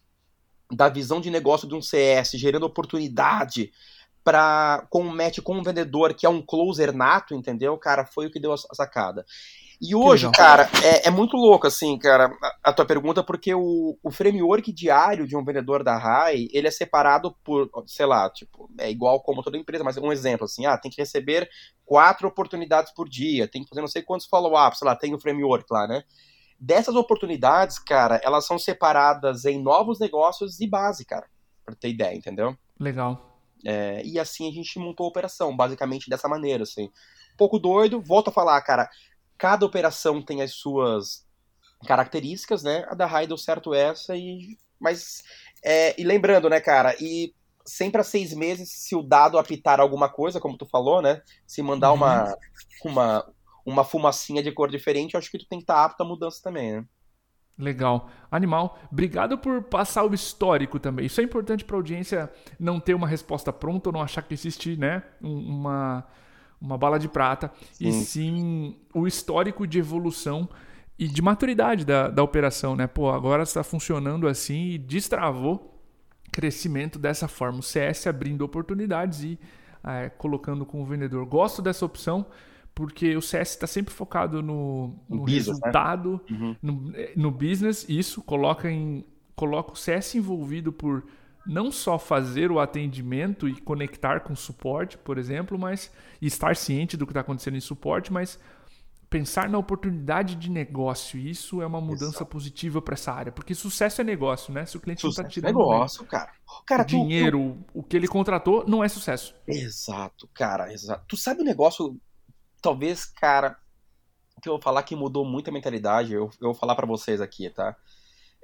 [0.72, 3.72] da visão de negócio de um CS gerando oportunidade
[4.24, 7.78] para com um match com um vendedor que é um closer nato, entendeu?
[7.78, 9.26] Cara, foi o que deu a sacada.
[9.80, 13.96] E hoje, cara, é, é, muito louco, assim, cara, a, a, tua pergunta, porque o,
[14.02, 18.70] o framework diário de um vendedor da RAI, ele é separado por, sei lá, tipo,
[18.80, 21.48] é igual como toda empresa, mas um exemplo, assim, ah, tem que receber
[21.86, 25.20] quatro oportunidades por dia, tem que fazer não sei quantos follow-ups, sei lá, tem o
[25.20, 26.04] framework lá, né?
[26.60, 31.28] Dessas oportunidades, cara, elas são separadas em novos negócios e base, cara,
[31.64, 32.58] pra ter ideia, entendeu?
[32.80, 33.40] Legal.
[33.64, 36.86] É, e assim a gente montou a operação, basicamente dessa maneira, assim.
[36.86, 38.90] Um pouco doido, volto a falar, cara,
[39.38, 41.26] cada operação tem as suas
[41.86, 42.86] características, né?
[42.90, 44.58] A da Rai deu certo essa, e.
[44.80, 45.24] Mas.
[45.64, 47.34] É, e lembrando, né, cara, e
[47.66, 51.22] sempre a seis meses, se o dado apitar alguma coisa, como tu falou, né?
[51.46, 51.98] Se mandar uhum.
[51.98, 52.38] uma,
[52.86, 53.34] uma,
[53.66, 56.06] uma fumacinha de cor diferente, eu acho que tu tem que estar tá apto à
[56.06, 56.86] mudança também, né?
[57.58, 58.10] Legal.
[58.30, 61.08] Animal, obrigado por passar o histórico também.
[61.08, 64.34] Isso é importante para a audiência não ter uma resposta pronta ou não achar que
[64.34, 66.06] existe né, uma,
[66.60, 67.88] uma bala de prata, sim.
[67.88, 70.50] e sim o histórico de evolução
[70.98, 72.76] e de maturidade da, da operação.
[72.76, 72.88] Né?
[72.88, 75.80] Pô, agora está funcionando assim e destravou
[76.32, 77.60] crescimento dessa forma.
[77.60, 79.40] O CS abrindo oportunidades e
[79.84, 81.26] é, colocando com o vendedor.
[81.26, 82.26] Gosto dessa opção
[82.78, 85.54] porque o CS está sempre focado no, no business, né?
[85.54, 86.38] resultado, né?
[86.38, 86.56] uhum.
[86.62, 89.04] no, no, business, isso coloca, em,
[89.36, 91.04] coloca o CS envolvido por
[91.48, 97.06] não só fazer o atendimento e conectar com suporte, por exemplo, mas estar ciente do
[97.06, 98.40] que está acontecendo em suporte, mas
[99.10, 101.18] pensar na oportunidade de negócio.
[101.18, 102.26] Isso é uma mudança Exato.
[102.26, 104.66] positiva para essa área, porque sucesso é negócio, né?
[104.66, 106.32] Se o cliente sucesso não está tirando é negócio, né, cara.
[106.66, 109.34] cara tu, dinheiro, o que ele contratou, não é sucesso.
[109.48, 111.06] Exato, cara, exato.
[111.08, 112.00] Tu sabe o negócio
[112.62, 113.58] talvez, cara,
[114.42, 117.22] que eu vou falar que mudou muito a mentalidade, eu, eu vou falar para vocês
[117.22, 117.76] aqui, tá?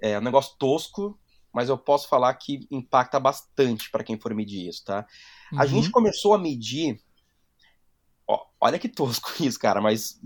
[0.02, 1.18] É um negócio tosco,
[1.54, 5.06] mas eu posso falar que impacta bastante para quem for medir isso, tá?
[5.52, 5.60] Uhum.
[5.62, 7.00] A gente começou a medir.
[8.28, 10.20] Ó, olha que tosco isso, cara, mas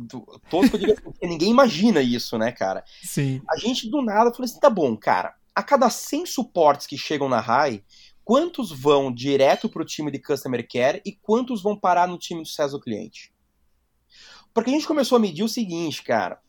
[0.49, 2.83] tosco eu digo assim, porque ninguém imagina isso, né, cara?
[3.03, 3.41] Sim.
[3.49, 7.27] A gente do nada falou assim: tá bom, cara, a cada 100 suportes que chegam
[7.27, 7.83] na RAI,
[8.23, 12.43] quantos vão direto para o time de Customer Care e quantos vão parar no time
[12.43, 13.33] de sucesso do cliente?
[14.53, 16.39] Porque a gente começou a medir o seguinte, cara.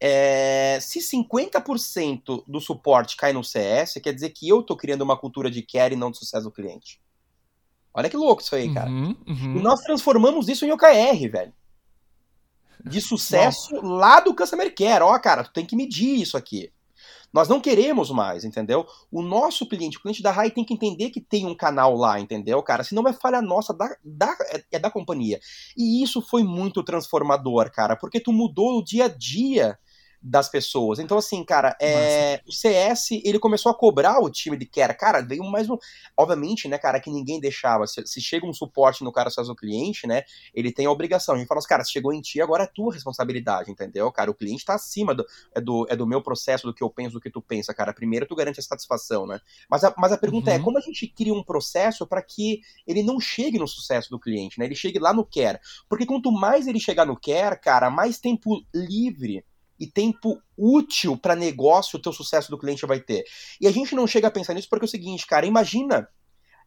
[0.00, 5.16] É, se 50% do suporte cai no CS, quer dizer que eu tô criando uma
[5.16, 7.00] cultura de care e não de sucesso do cliente.
[7.94, 8.90] Olha que louco isso aí, cara.
[8.90, 9.56] Uhum, uhum.
[9.56, 11.54] E nós transformamos isso em OKR, velho.
[12.84, 15.04] De sucesso lá do Customer Care.
[15.04, 16.72] Ó, cara, tu tem que medir isso aqui.
[17.34, 18.86] Nós não queremos mais, entendeu?
[19.10, 22.20] O nosso cliente, o cliente da RAI tem que entender que tem um canal lá,
[22.20, 22.84] entendeu, cara?
[22.84, 24.36] Senão é falha nossa, da, da,
[24.70, 25.40] é da companhia.
[25.76, 29.76] E isso foi muito transformador, cara, porque tu mudou o dia a dia
[30.24, 30.98] das pessoas.
[30.98, 34.96] Então, assim, cara, é, o CS, ele começou a cobrar o time de care.
[34.96, 35.76] Cara, veio mais um.
[36.16, 37.86] Obviamente, né, cara, que ninguém deixava.
[37.86, 40.22] Se, se chega um suporte no cara faz o cliente, né,
[40.54, 41.34] ele tem a obrigação.
[41.34, 44.10] A gente fala assim, cara, se chegou em ti, agora é tua responsabilidade, entendeu?
[44.10, 46.88] Cara, o cliente tá acima do, é, do, é do meu processo, do que eu
[46.88, 47.92] penso, do que tu pensa, cara.
[47.92, 49.38] Primeiro tu garante a satisfação, né?
[49.68, 50.60] Mas a, mas a pergunta é, uhum.
[50.60, 54.18] é, como a gente cria um processo para que ele não chegue no sucesso do
[54.18, 54.64] cliente, né?
[54.64, 55.60] Ele chegue lá no care.
[55.86, 59.44] Porque quanto mais ele chegar no care, cara, mais tempo livre
[59.78, 63.24] e tempo útil para negócio o teu sucesso do cliente vai ter.
[63.60, 66.08] E a gente não chega a pensar nisso porque é o seguinte, cara, imagina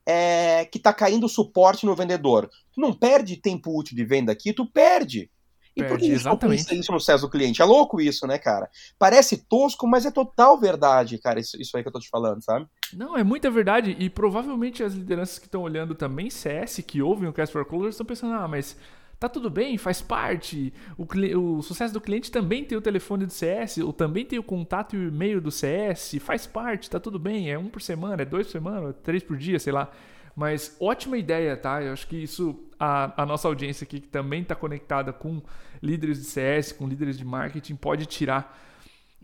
[0.06, 2.50] é, que tá caindo suporte no vendedor.
[2.74, 5.30] Tu não perde tempo útil de venda aqui, tu perde.
[5.76, 6.64] E perde, por que exatamente.
[6.64, 7.62] pensa isso no sucesso do cliente?
[7.62, 8.70] É louco isso, né, cara?
[8.98, 12.42] Parece tosco, mas é total verdade, cara, isso, isso aí que eu tô te falando,
[12.42, 12.66] sabe?
[12.94, 13.96] Não, é muita verdade.
[14.00, 17.94] E provavelmente as lideranças que estão olhando também CS, que ouvem o Cast for Closers,
[17.94, 18.78] estão pensando, ah, mas
[19.20, 20.72] Tá tudo bem, faz parte.
[20.96, 21.08] O,
[21.40, 24.96] o, sucesso do cliente também tem o telefone do CS, ou também tem o contato
[24.96, 27.52] e o e-mail do CS, faz parte, tá tudo bem.
[27.52, 29.90] É um por semana, é dois por semana, três por dia, sei lá.
[30.36, 31.82] Mas ótima ideia, tá?
[31.82, 35.42] Eu acho que isso, a, a nossa audiência aqui, que também está conectada com
[35.82, 38.56] líderes de CS, com líderes de marketing, pode tirar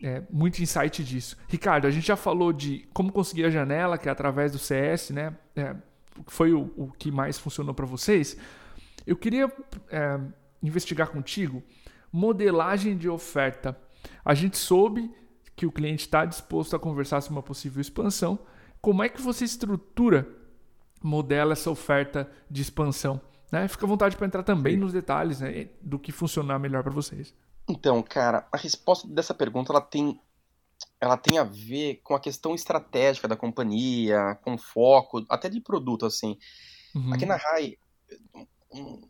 [0.01, 1.37] é, muito insight disso.
[1.47, 5.11] Ricardo, a gente já falou de como conseguir a janela, que é através do CS,
[5.11, 5.35] né?
[5.55, 5.75] É,
[6.25, 8.35] foi o, o que mais funcionou para vocês.
[9.05, 9.51] Eu queria
[9.89, 10.19] é,
[10.61, 11.63] investigar contigo
[12.13, 13.75] modelagem de oferta.
[14.23, 15.11] A gente soube
[15.55, 18.37] que o cliente está disposto a conversar sobre uma possível expansão.
[18.79, 20.27] Como é que você estrutura,
[21.01, 23.19] modela essa oferta de expansão?
[23.51, 23.67] Né?
[23.67, 27.33] Fica à vontade para entrar também nos detalhes né, do que funcionar melhor para vocês.
[27.67, 30.19] Então, cara, a resposta dessa pergunta ela tem,
[30.99, 36.05] ela tem a ver com a questão estratégica da companhia, com foco, até de produto,
[36.05, 36.37] assim.
[36.93, 37.13] Uhum.
[37.13, 37.77] Aqui na RAI,
[38.73, 39.01] um,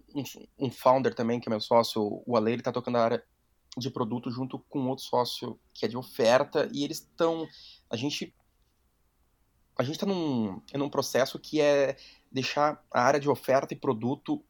[0.60, 3.24] um, founder também, que é meu sócio, o Ale, ele tá tocando a área
[3.78, 7.48] de produto junto com outro sócio que é de oferta, e eles estão.
[7.90, 8.34] A gente.
[9.76, 11.98] A gente está num, é num processo que é
[12.32, 14.44] deixar a área de oferta e produto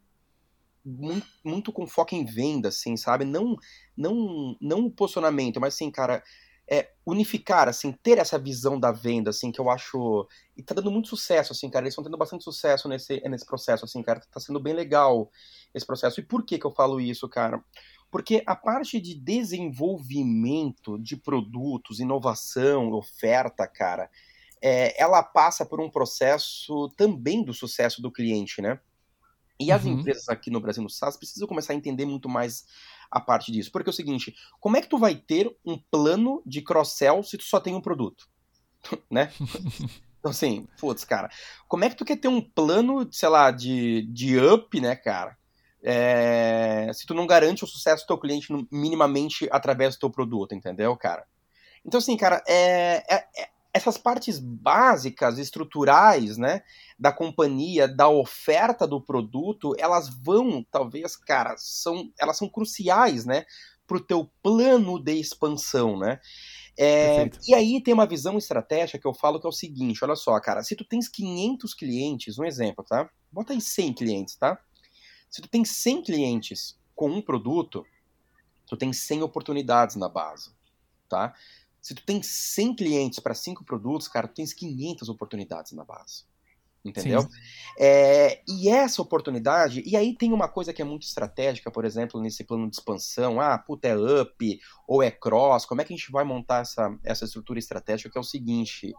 [0.83, 3.23] muito, muito com foco em venda, assim, sabe?
[3.23, 3.55] Não,
[3.95, 6.21] não, não o posicionamento, mas assim, cara,
[6.69, 10.27] é, unificar, assim, ter essa visão da venda, assim, que eu acho.
[10.55, 11.83] E tá dando muito sucesso, assim, cara.
[11.83, 14.21] Eles estão tendo bastante sucesso nesse, nesse processo, assim, cara.
[14.31, 15.29] Tá sendo bem legal
[15.73, 16.19] esse processo.
[16.19, 17.63] E por que que eu falo isso, cara?
[18.09, 24.09] Porque a parte de desenvolvimento de produtos, inovação, oferta, cara,
[24.61, 28.79] é, ela passa por um processo também do sucesso do cliente, né?
[29.59, 29.99] E as uhum.
[29.99, 32.65] empresas aqui no Brasil, no SaaS, precisam começar a entender muito mais
[33.13, 33.71] a parte disso.
[33.71, 37.37] Porque é o seguinte, como é que tu vai ter um plano de cross-sell se
[37.37, 38.27] tu só tem um produto?
[39.09, 39.31] né?
[40.19, 41.29] Então, assim, putz, cara,
[41.67, 45.37] como é que tu quer ter um plano, sei lá, de, de up, né, cara?
[45.85, 50.55] É, se tu não garante o sucesso do teu cliente minimamente através do teu produto,
[50.55, 51.25] entendeu, cara?
[51.85, 56.61] Então, assim, cara, é, é, é essas partes básicas, estruturais, né,
[56.97, 63.45] da companhia, da oferta do produto, elas vão, talvez, cara, são, elas são cruciais, né,
[63.87, 66.19] para o teu plano de expansão, né?
[66.77, 70.15] É, e aí tem uma visão estratégica que eu falo que é o seguinte, olha
[70.15, 73.09] só, cara, se tu tens 500 clientes, um exemplo, tá?
[73.31, 74.57] Bota aí 100 clientes, tá?
[75.29, 77.85] Se tu tem 100 clientes com um produto,
[78.65, 80.51] tu tem 100 oportunidades na base,
[81.07, 81.33] tá?
[81.83, 86.23] Se tu tem 100 clientes para 5 produtos, cara, tu tens 500 oportunidades na base.
[86.83, 87.27] Entendeu?
[87.77, 92.21] É, e essa oportunidade, e aí tem uma coisa que é muito estratégica, por exemplo,
[92.21, 95.95] nesse plano de expansão, ah, puta, é up ou é cross, como é que a
[95.95, 98.93] gente vai montar essa, essa estrutura estratégica, que é o seguinte,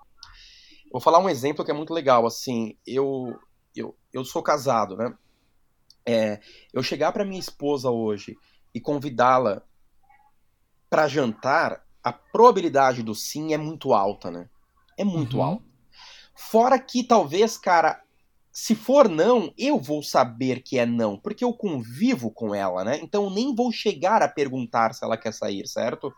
[0.91, 3.39] vou falar um exemplo que é muito legal, assim, eu,
[3.77, 5.15] eu, eu sou casado, né,
[6.07, 6.41] é,
[6.73, 8.35] eu chegar para minha esposa hoje
[8.75, 9.63] e convidá-la
[10.89, 14.49] para jantar, a probabilidade do sim é muito alta, né?
[14.97, 15.43] É muito uhum.
[15.43, 15.65] alta.
[16.37, 18.03] Fora que talvez, cara,
[18.53, 23.01] se for não, eu vou saber que é não, porque eu convivo com ela, né?
[23.03, 26.13] Então eu nem vou chegar a perguntar se ela quer sair, certo?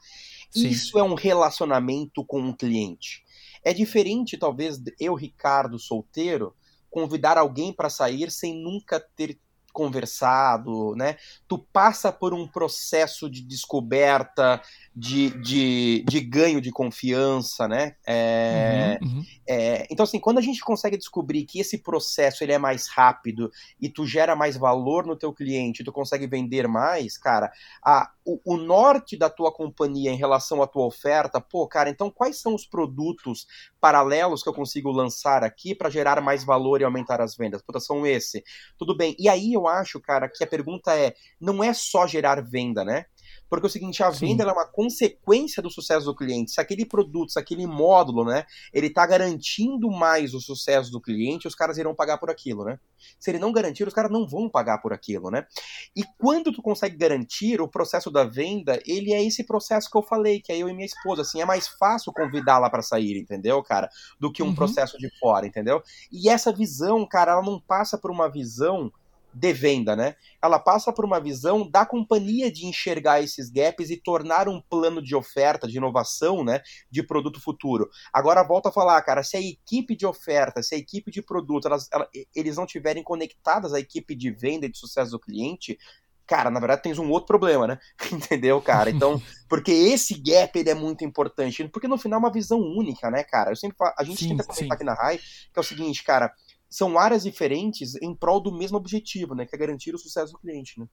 [0.50, 0.68] Sim.
[0.68, 3.24] Isso é um relacionamento com um cliente.
[3.62, 6.54] É diferente, talvez, eu, Ricardo, solteiro,
[6.90, 9.38] convidar alguém para sair sem nunca ter
[9.76, 11.16] conversado, né?
[11.46, 14.62] Tu passa por um processo de descoberta,
[14.96, 17.96] de, de, de ganho de confiança, né?
[18.06, 19.24] É, uhum, uhum.
[19.46, 23.50] É, então, assim, quando a gente consegue descobrir que esse processo ele é mais rápido
[23.78, 27.52] e tu gera mais valor no teu cliente, tu consegue vender mais, cara,
[27.84, 32.10] a, o, o norte da tua companhia em relação à tua oferta, pô, cara, então
[32.10, 33.46] quais são os produtos
[33.78, 37.60] paralelos que eu consigo lançar aqui para gerar mais valor e aumentar as vendas?
[37.60, 38.42] Puta, são esse.
[38.78, 39.14] Tudo bem.
[39.18, 43.04] E aí eu acho, cara, que a pergunta é, não é só gerar venda, né?
[43.48, 46.52] Porque é o seguinte, a venda é uma consequência do sucesso do cliente.
[46.52, 51.46] Se aquele produto, se aquele módulo, né, ele tá garantindo mais o sucesso do cliente,
[51.46, 52.78] os caras irão pagar por aquilo, né?
[53.20, 55.46] Se ele não garantir, os caras não vão pagar por aquilo, né?
[55.94, 60.02] E quando tu consegue garantir o processo da venda, ele é esse processo que eu
[60.02, 63.62] falei, que é eu e minha esposa, assim, é mais fácil convidá-la para sair, entendeu,
[63.62, 63.88] cara?
[64.18, 64.54] Do que um uhum.
[64.54, 65.82] processo de fora, entendeu?
[66.10, 68.92] E essa visão, cara, ela não passa por uma visão
[69.36, 70.16] de venda, né?
[70.42, 75.02] Ela passa por uma visão da companhia de enxergar esses gaps e tornar um plano
[75.02, 77.90] de oferta, de inovação, né, de produto futuro.
[78.10, 81.66] Agora volta a falar, cara, se a equipe de oferta, se a equipe de produto,
[81.68, 81.86] elas,
[82.34, 85.78] eles não tiverem conectadas à equipe de venda e de sucesso do cliente,
[86.26, 87.78] cara, na verdade tens um outro problema, né?
[88.10, 88.88] Entendeu, cara?
[88.88, 89.20] Então,
[89.50, 93.22] porque esse gap ele é muito importante, porque no final é uma visão única, né,
[93.22, 93.50] cara?
[93.50, 94.72] Eu sempre falo, a gente sim, tenta comentar sim.
[94.72, 96.32] aqui na RAI, que é o seguinte, cara,
[96.68, 99.46] são áreas diferentes em prol do mesmo objetivo, né?
[99.46, 100.86] Que é garantir o sucesso do cliente, né?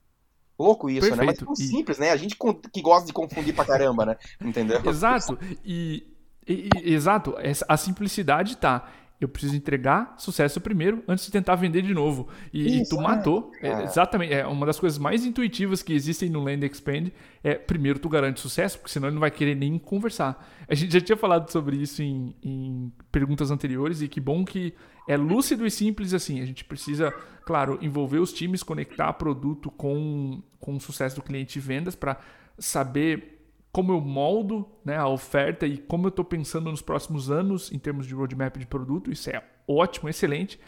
[0.58, 1.20] Louco isso, Perfeito.
[1.20, 1.26] né?
[1.26, 2.10] Mas é tão simples, né?
[2.10, 2.36] A gente
[2.72, 4.16] que gosta de confundir pra caramba, né?
[4.40, 4.80] Entendeu?
[4.84, 5.38] Exato.
[5.64, 6.06] E,
[6.46, 7.34] e, e, exato,
[7.68, 8.88] a simplicidade tá
[9.24, 12.28] eu preciso entregar sucesso primeiro antes de tentar vender de novo.
[12.52, 13.50] E, Isso, e tu matou.
[13.60, 14.32] É, é, exatamente.
[14.32, 17.10] É uma das coisas mais intuitivas que existem no Land Expand.
[17.42, 20.46] É primeiro tu garante sucesso, porque senão ele não vai querer nem conversar.
[20.68, 24.74] A gente já tinha falado sobre isso em, em perguntas anteriores e que bom que
[25.08, 26.40] é lúcido e simples assim.
[26.40, 27.12] A gente precisa,
[27.44, 32.18] claro, envolver os times, conectar produto com, com o sucesso do cliente e vendas para
[32.58, 33.33] saber
[33.74, 37.78] como eu moldo né, a oferta e como eu estou pensando nos próximos anos em
[37.78, 39.10] termos de roadmap de produto.
[39.10, 40.60] Isso é ótimo, excelente.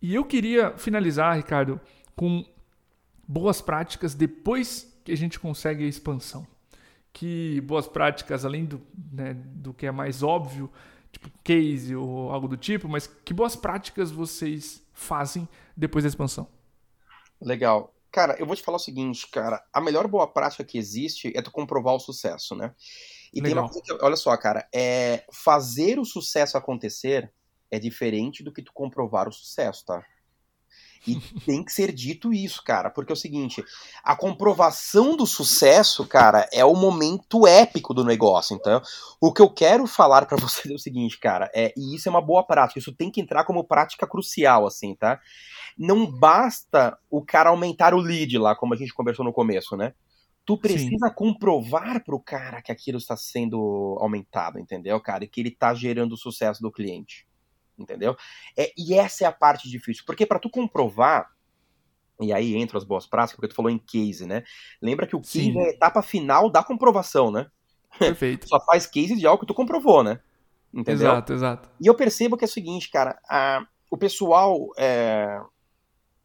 [0.00, 1.80] E eu queria finalizar, Ricardo,
[2.14, 2.46] com
[3.26, 6.46] boas práticas depois que a gente consegue a expansão.
[7.12, 8.80] Que boas práticas, além do,
[9.12, 10.70] né, do que é mais óbvio,
[11.10, 16.46] tipo case ou algo do tipo, mas que boas práticas vocês fazem depois da expansão?
[17.40, 17.92] Legal.
[18.10, 19.62] Cara, eu vou te falar o seguinte, cara.
[19.72, 22.74] A melhor boa prática que existe é tu comprovar o sucesso, né?
[23.32, 23.54] E Legal.
[23.54, 27.32] tem uma coisa que, olha só, cara, é fazer o sucesso acontecer
[27.70, 30.02] é diferente do que tu comprovar o sucesso, tá?
[31.06, 33.64] E tem que ser dito isso, cara, porque é o seguinte,
[34.02, 38.54] a comprovação do sucesso, cara, é o momento épico do negócio.
[38.54, 38.82] Então,
[39.20, 42.10] o que eu quero falar para vocês é o seguinte, cara, é, e isso é
[42.10, 45.20] uma boa prática, isso tem que entrar como prática crucial, assim, tá?
[45.78, 49.94] Não basta o cara aumentar o lead lá, como a gente conversou no começo, né?
[50.48, 51.14] tu precisa Sim.
[51.14, 55.22] comprovar pro cara que aquilo está sendo aumentado, entendeu, cara?
[55.22, 57.27] E que ele tá gerando o sucesso do cliente,
[57.78, 58.16] entendeu?
[58.56, 61.30] É, e essa é a parte difícil, porque para tu comprovar,
[62.20, 64.42] e aí entra as boas práticas, porque tu falou em case, né?
[64.82, 65.58] Lembra que o case Sim.
[65.60, 67.46] é a etapa final da comprovação, né?
[67.98, 68.46] Perfeito.
[68.48, 70.20] Só faz case de algo que tu comprovou, né?
[70.72, 71.08] Entendeu?
[71.08, 71.70] Exato, exato.
[71.80, 75.40] E eu percebo que é o seguinte, cara, a, o pessoal é,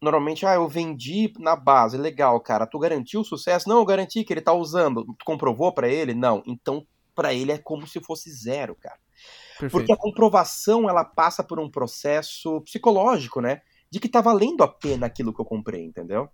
[0.03, 3.69] normalmente, ah, eu vendi na base, legal, cara, tu garantiu o sucesso?
[3.69, 5.05] Não, eu garanti que ele tá usando.
[5.17, 6.13] Tu comprovou para ele?
[6.13, 6.43] Não.
[6.45, 6.85] Então,
[7.15, 8.99] para ele é como se fosse zero, cara.
[9.59, 9.71] Perfeito.
[9.71, 13.61] Porque a comprovação, ela passa por um processo psicológico, né?
[13.91, 16.29] De que tá valendo a pena aquilo que eu comprei, entendeu?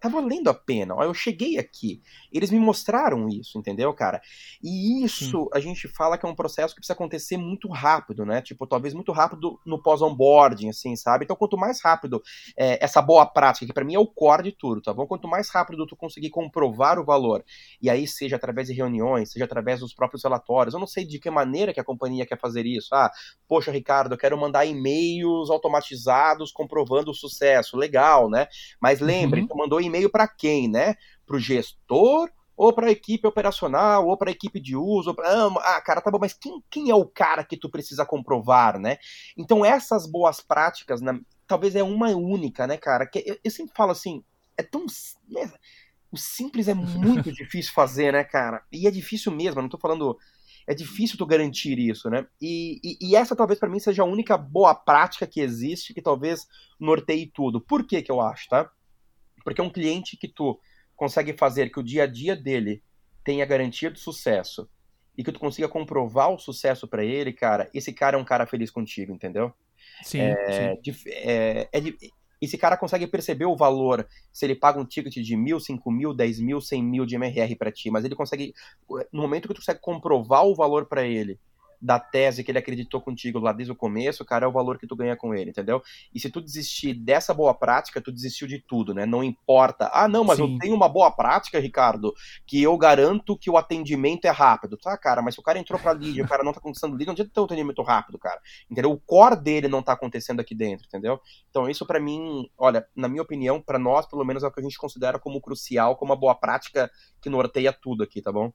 [0.00, 0.94] Tá valendo a pena.
[0.94, 2.00] Ó, eu cheguei aqui.
[2.32, 4.20] Eles me mostraram isso, entendeu, cara?
[4.62, 5.48] E isso Sim.
[5.52, 8.40] a gente fala que é um processo que precisa acontecer muito rápido, né?
[8.42, 11.24] Tipo, talvez muito rápido no pós-onboarding, assim, sabe?
[11.24, 12.22] Então, quanto mais rápido
[12.56, 15.06] é, essa boa prática, que para mim é o core de tudo, tá bom?
[15.06, 17.44] Quanto mais rápido tu conseguir comprovar o valor,
[17.80, 21.18] e aí seja através de reuniões, seja através dos próprios relatórios, eu não sei de
[21.18, 22.94] que maneira que a companhia quer fazer isso.
[22.94, 23.10] Ah,
[23.48, 27.76] poxa, Ricardo, eu quero mandar e-mails automatizados comprovando o sucesso.
[27.76, 28.48] Legal, né?
[28.80, 29.46] Mas lembre, uhum.
[29.46, 30.94] tu mandou e-mail para quem, né?
[31.26, 35.14] Para o gestor ou para a equipe operacional, ou para a equipe de uso.
[35.14, 35.46] Pra...
[35.46, 38.98] Ah, cara, tá bom, mas quem, quem é o cara que tu precisa comprovar, né?
[39.36, 43.06] Então, essas boas práticas, né, talvez é uma única, né, cara?
[43.06, 44.24] Que eu, eu sempre falo assim,
[44.56, 44.84] é tão.
[45.28, 45.50] Né,
[46.10, 48.64] o simples é muito difícil fazer, né, cara?
[48.72, 50.18] E é difícil mesmo, não tô falando.
[50.66, 52.26] É difícil tu garantir isso, né?
[52.42, 56.02] E, e, e essa talvez para mim seja a única boa prática que existe que
[56.02, 56.46] talvez
[56.78, 57.58] norteie tudo.
[57.58, 58.70] Por que que eu acho, tá?
[59.48, 60.60] Porque é um cliente que tu
[60.94, 62.82] consegue fazer que o dia a dia dele
[63.24, 64.68] tenha garantia de sucesso
[65.16, 68.46] e que tu consiga comprovar o sucesso para ele, cara, esse cara é um cara
[68.46, 69.52] feliz contigo, entendeu?
[70.02, 71.00] Sim, é, sim.
[71.06, 71.80] É, é,
[72.40, 76.12] esse cara consegue perceber o valor se ele paga um ticket de mil, cinco mil,
[76.12, 78.54] dez mil, cem mil de MRR para ti, mas ele consegue,
[79.10, 81.40] no momento que tu consegue comprovar o valor para ele
[81.80, 84.86] da tese que ele acreditou contigo lá desde o começo, cara, é o valor que
[84.86, 85.82] tu ganha com ele, entendeu?
[86.12, 89.06] E se tu desistir dessa boa prática, tu desistiu de tudo, né?
[89.06, 89.90] Não importa.
[89.92, 90.54] Ah, não, mas Sim.
[90.54, 92.12] eu tenho uma boa prática, Ricardo,
[92.46, 94.76] que eu garanto que o atendimento é rápido.
[94.76, 97.06] Tá, cara, mas se o cara entrou pra lead, o cara não tá conquistando lead,
[97.06, 98.40] não adianta ter um atendimento rápido, cara.
[98.70, 98.90] Entendeu?
[98.90, 101.20] O core dele não tá acontecendo aqui dentro, entendeu?
[101.50, 104.60] Então isso para mim, olha, na minha opinião, para nós, pelo menos, é o que
[104.60, 108.52] a gente considera como crucial, como uma boa prática que norteia tudo aqui, tá bom?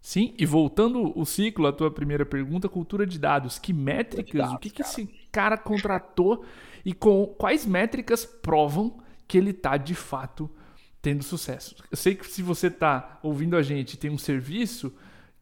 [0.00, 3.58] Sim, e voltando o ciclo, a tua primeira pergunta, cultura de dados.
[3.58, 6.44] Que métricas, dados, o que, que esse cara contratou
[6.84, 10.50] e com quais métricas provam que ele está de fato
[11.02, 11.76] tendo sucesso?
[11.90, 14.92] Eu sei que se você está ouvindo a gente tem um serviço,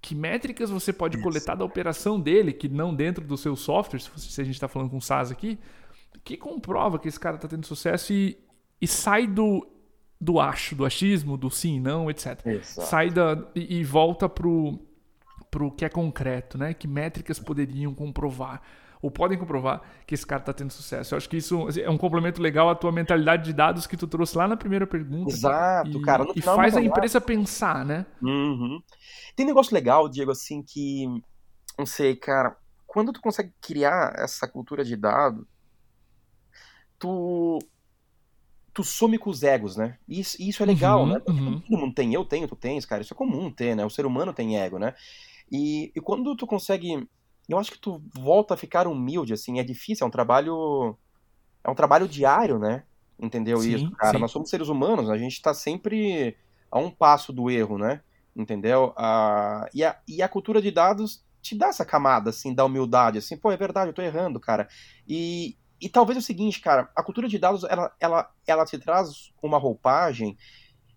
[0.03, 1.25] que métricas você pode Isso.
[1.25, 4.91] coletar da operação dele, que não dentro do seu software, se a gente está falando
[4.91, 5.57] com SaaS aqui,
[6.25, 8.37] que comprova que esse cara está tendo sucesso e,
[8.81, 9.67] e sai do
[10.21, 12.45] do acho, do achismo, do sim, não, etc.
[12.47, 12.89] Exato.
[12.89, 14.79] Sai da, e, e volta pro,
[15.51, 16.75] pro que é concreto, né?
[16.75, 18.63] Que métricas poderiam comprovar
[19.01, 21.15] ou podem comprovar que esse cara está tendo sucesso.
[21.15, 23.97] Eu acho que isso assim, é um complemento legal à tua mentalidade de dados que
[23.97, 25.31] tu trouxe lá na primeira pergunta.
[25.31, 26.27] Exato, e, cara.
[26.35, 28.05] e faz a empresa pensar, né?
[28.21, 28.83] Uhum.
[29.37, 31.07] Tem um negócio legal, Diego, assim, que
[31.79, 32.57] não sei, cara.
[32.87, 35.47] Quando tu consegue criar essa cultura de dado,
[36.99, 37.59] tu
[38.79, 39.99] tu some com os egos, né?
[40.07, 41.23] E isso, isso é legal, uhum, né?
[41.27, 41.61] Uhum.
[41.61, 43.03] Todo mundo tem, eu tenho, tu tens, cara.
[43.03, 43.85] Isso é comum ter, né?
[43.85, 44.95] O ser humano tem ego, né?
[45.51, 47.09] E, e quando tu consegue.
[47.49, 49.59] Eu acho que tu volta a ficar humilde, assim.
[49.59, 50.97] É difícil, é um trabalho.
[51.65, 52.85] É um trabalho diário, né?
[53.19, 54.13] Entendeu sim, isso, cara?
[54.13, 54.21] Sim.
[54.21, 56.37] Nós somos seres humanos, a gente tá sempre
[56.71, 58.01] a um passo do erro, né?
[58.37, 58.95] Entendeu?
[58.97, 63.19] Ah, e, a, e a cultura de dados te dá essa camada, assim, da humildade,
[63.19, 64.69] assim, pô, é verdade, eu tô errando, cara.
[65.09, 68.79] E, e talvez é o seguinte, cara, a cultura de dados, ela, ela, ela te
[68.79, 70.37] traz uma roupagem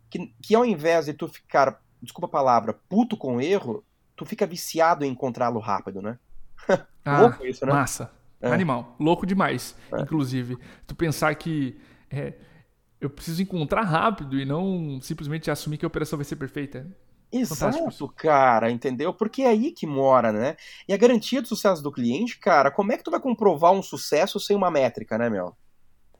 [0.09, 3.83] que, que ao invés de tu ficar, desculpa a palavra, puto com erro,
[4.15, 6.19] tu fica viciado em encontrá-lo rápido, né?
[7.05, 7.71] ah, Louco isso, né?
[7.71, 8.11] Massa.
[8.41, 8.51] É.
[8.51, 8.95] Animal.
[8.99, 10.01] Louco demais, é.
[10.01, 10.57] inclusive.
[10.87, 12.33] Tu pensar que é,
[12.99, 16.85] eu preciso encontrar rápido e não simplesmente assumir que a operação vai ser perfeita.
[17.31, 18.13] Exato, Fantástico.
[18.15, 19.13] cara, entendeu?
[19.13, 20.57] Porque é aí que mora, né?
[20.87, 23.81] E a garantia do sucesso do cliente, cara, como é que tu vai comprovar um
[23.81, 25.55] sucesso sem uma métrica, né, meu?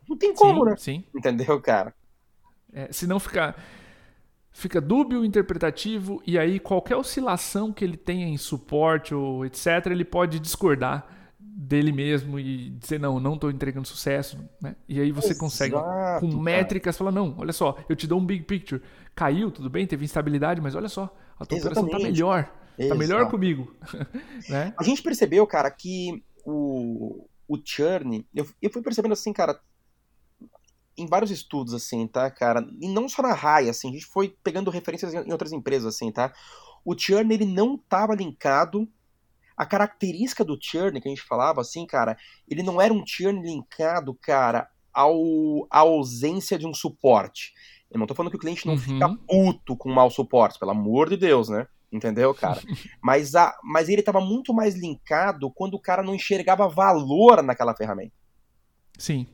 [0.08, 0.76] Não tem como, sim, né?
[0.78, 1.04] Sim.
[1.14, 1.94] Entendeu, cara?
[2.72, 3.54] É, senão fica,
[4.52, 10.06] fica dúbio, interpretativo, e aí qualquer oscilação que ele tenha em suporte ou etc., ele
[10.06, 11.06] pode discordar
[11.40, 14.38] dele mesmo e dizer, não, não estou entregando sucesso.
[14.62, 14.76] Né?
[14.88, 15.76] E aí você Exato, consegue,
[16.20, 18.82] com métricas, falar, não, olha só, eu te dou um big picture.
[19.16, 21.80] Caiu, tudo bem, teve instabilidade, mas olha só, a tua Exatamente.
[21.80, 22.53] operação está melhor.
[22.78, 23.76] Está melhor comigo.
[24.49, 24.74] né?
[24.78, 29.59] A gente percebeu, cara, que o, o churn, eu, eu fui percebendo assim, cara,
[30.97, 32.66] em vários estudos, assim, tá, cara?
[32.80, 36.12] E não só na RAI, assim, a gente foi pegando referências em outras empresas, assim,
[36.12, 36.34] tá?
[36.84, 38.88] O churn, ele não estava linkado
[39.55, 43.41] a característica do churn que a gente falava, assim, cara, ele não era um churn
[43.41, 47.53] linkado, cara, ao, à ausência de um suporte.
[47.92, 48.80] Eu não tô falando que o cliente não uhum.
[48.80, 51.68] fica puto com mau suporte, pelo amor de Deus, né?
[51.92, 52.62] Entendeu, cara?
[53.04, 57.76] mas, a, mas ele estava muito mais linkado quando o cara não enxergava valor naquela
[57.76, 58.14] ferramenta.
[58.98, 59.28] Sim.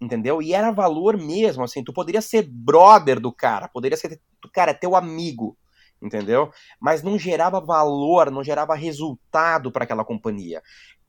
[0.00, 0.40] Entendeu?
[0.40, 4.18] E era valor mesmo, assim, tu poderia ser brother do cara, poderia ser,
[4.50, 5.58] cara, teu amigo,
[6.00, 6.50] entendeu?
[6.80, 10.62] Mas não gerava valor, não gerava resultado para aquela companhia.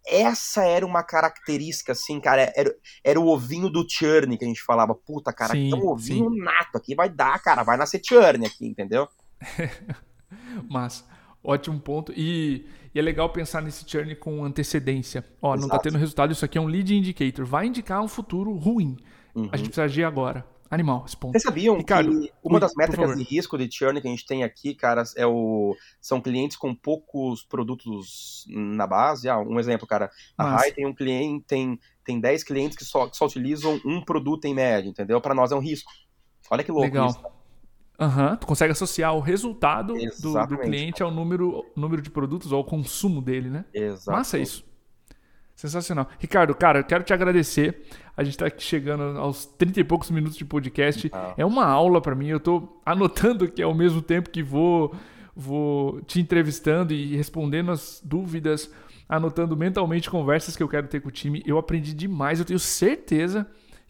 [0.08, 2.74] Essa era uma característica, assim, cara, era,
[3.04, 6.40] era o ovinho do churn que a gente falava, puta, cara, sim, um ovinho sim.
[6.40, 9.08] nato aqui, vai dar, cara, vai nascer churn aqui, entendeu?
[10.70, 11.06] Mas,
[11.44, 12.12] ótimo ponto.
[12.16, 15.26] E, e, é legal pensar nesse churn com antecedência.
[15.42, 15.62] Ó, Exato.
[15.62, 17.46] não tá tendo resultado, isso aqui é um lead indicator.
[17.46, 18.98] Vai indicar um futuro ruim.
[19.36, 19.50] Uhum.
[19.52, 20.46] A gente precisa agir agora.
[20.72, 21.34] Animal, esse ponto.
[21.34, 24.42] Vocês sabiam Ricardo, que uma das métricas de risco de churn que a gente tem
[24.42, 29.28] aqui, cara, é o são clientes com poucos produtos na base.
[29.28, 33.10] Ah, um exemplo, cara, a Rai tem um cliente, tem, tem 10 clientes que só,
[33.10, 35.20] que só utilizam um produto em média, entendeu?
[35.20, 35.92] Para nós é um risco.
[36.50, 37.10] Olha que louco Legal.
[37.10, 37.20] isso.
[38.00, 42.60] Uhum, tu consegue associar o resultado do, do, cliente ao número, número de produtos ou
[42.60, 43.66] ao consumo dele, né?
[43.74, 44.18] Exatamente.
[44.18, 44.71] Massa isso.
[45.62, 46.10] Sensacional.
[46.18, 47.84] Ricardo, cara, eu quero te agradecer.
[48.18, 51.08] A gente está aqui chegando aos 30 e poucos minutos de podcast.
[51.14, 51.36] Ah.
[51.38, 52.30] É uma aula para mim.
[52.30, 54.92] Eu estou anotando aqui ao mesmo tempo que vou,
[55.36, 58.72] vou te entrevistando e respondendo as dúvidas,
[59.08, 61.44] anotando mentalmente conversas que eu quero ter com o time.
[61.46, 62.40] Eu aprendi demais.
[62.40, 63.46] Eu tenho certeza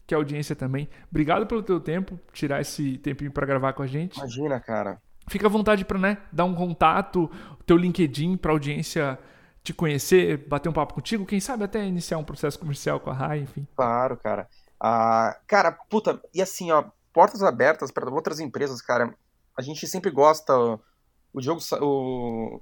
[0.06, 0.90] que a audiência também.
[1.10, 4.18] Obrigado pelo teu tempo, tirar esse tempinho para gravar com a gente.
[4.18, 5.00] Imagina, cara.
[5.26, 7.30] Fica à vontade para né, dar um contato,
[7.64, 9.18] teu LinkedIn para a audiência
[9.62, 13.14] te conhecer, bater um papo contigo, quem sabe até iniciar um processo comercial com a
[13.14, 13.66] RAI, enfim.
[13.76, 14.48] Claro, cara.
[14.80, 19.14] Ah, cara, puta, e assim, ó, portas abertas para outras empresas, cara.
[19.56, 20.52] A gente sempre gosta.
[21.32, 21.60] O jogo.
[21.80, 22.60] O,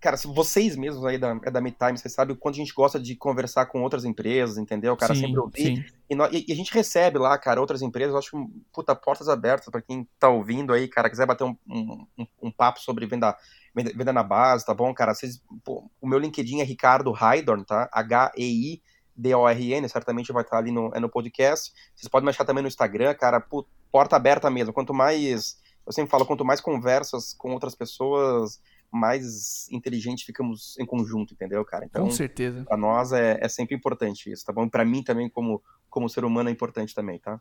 [0.00, 2.72] cara, se vocês mesmos aí da, é da MeTime, vocês sabem o quanto a gente
[2.72, 4.96] gosta de conversar com outras empresas, entendeu?
[4.96, 5.92] Cara, sim, sempre ouvir.
[6.08, 9.28] E, nós, e, a gente recebe lá, cara, outras empresas, eu acho que, puta, portas
[9.28, 12.06] abertas para quem tá ouvindo aí, cara, quiser bater um, um,
[12.42, 13.36] um, papo sobre venda,
[13.74, 15.14] venda na base, tá bom, cara?
[15.14, 17.88] Vocês, pô, o meu LinkedIn é Ricardo Haidorn, tá?
[17.92, 18.82] H-E-I.
[19.18, 21.72] D-O-R-N, certamente vai estar ali no, é no podcast.
[21.94, 23.42] Vocês podem me achar também no Instagram, cara,
[23.90, 24.74] porta aberta mesmo.
[24.74, 28.60] Quanto mais, eu sempre falo, quanto mais conversas com outras pessoas,
[28.92, 31.84] mais inteligente ficamos em conjunto, entendeu, cara?
[31.84, 32.64] Então, Com certeza.
[32.64, 34.68] Pra nós é, é sempre importante isso, tá bom?
[34.68, 37.40] Para mim também, como, como ser humano, é importante também, tá?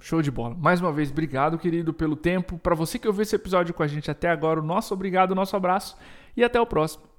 [0.00, 0.54] Show de bola.
[0.54, 2.58] Mais uma vez, obrigado, querido, pelo tempo.
[2.58, 5.34] Para você que ouviu esse episódio com a gente até agora, o nosso obrigado, o
[5.34, 5.96] nosso abraço
[6.36, 7.13] e até o próximo.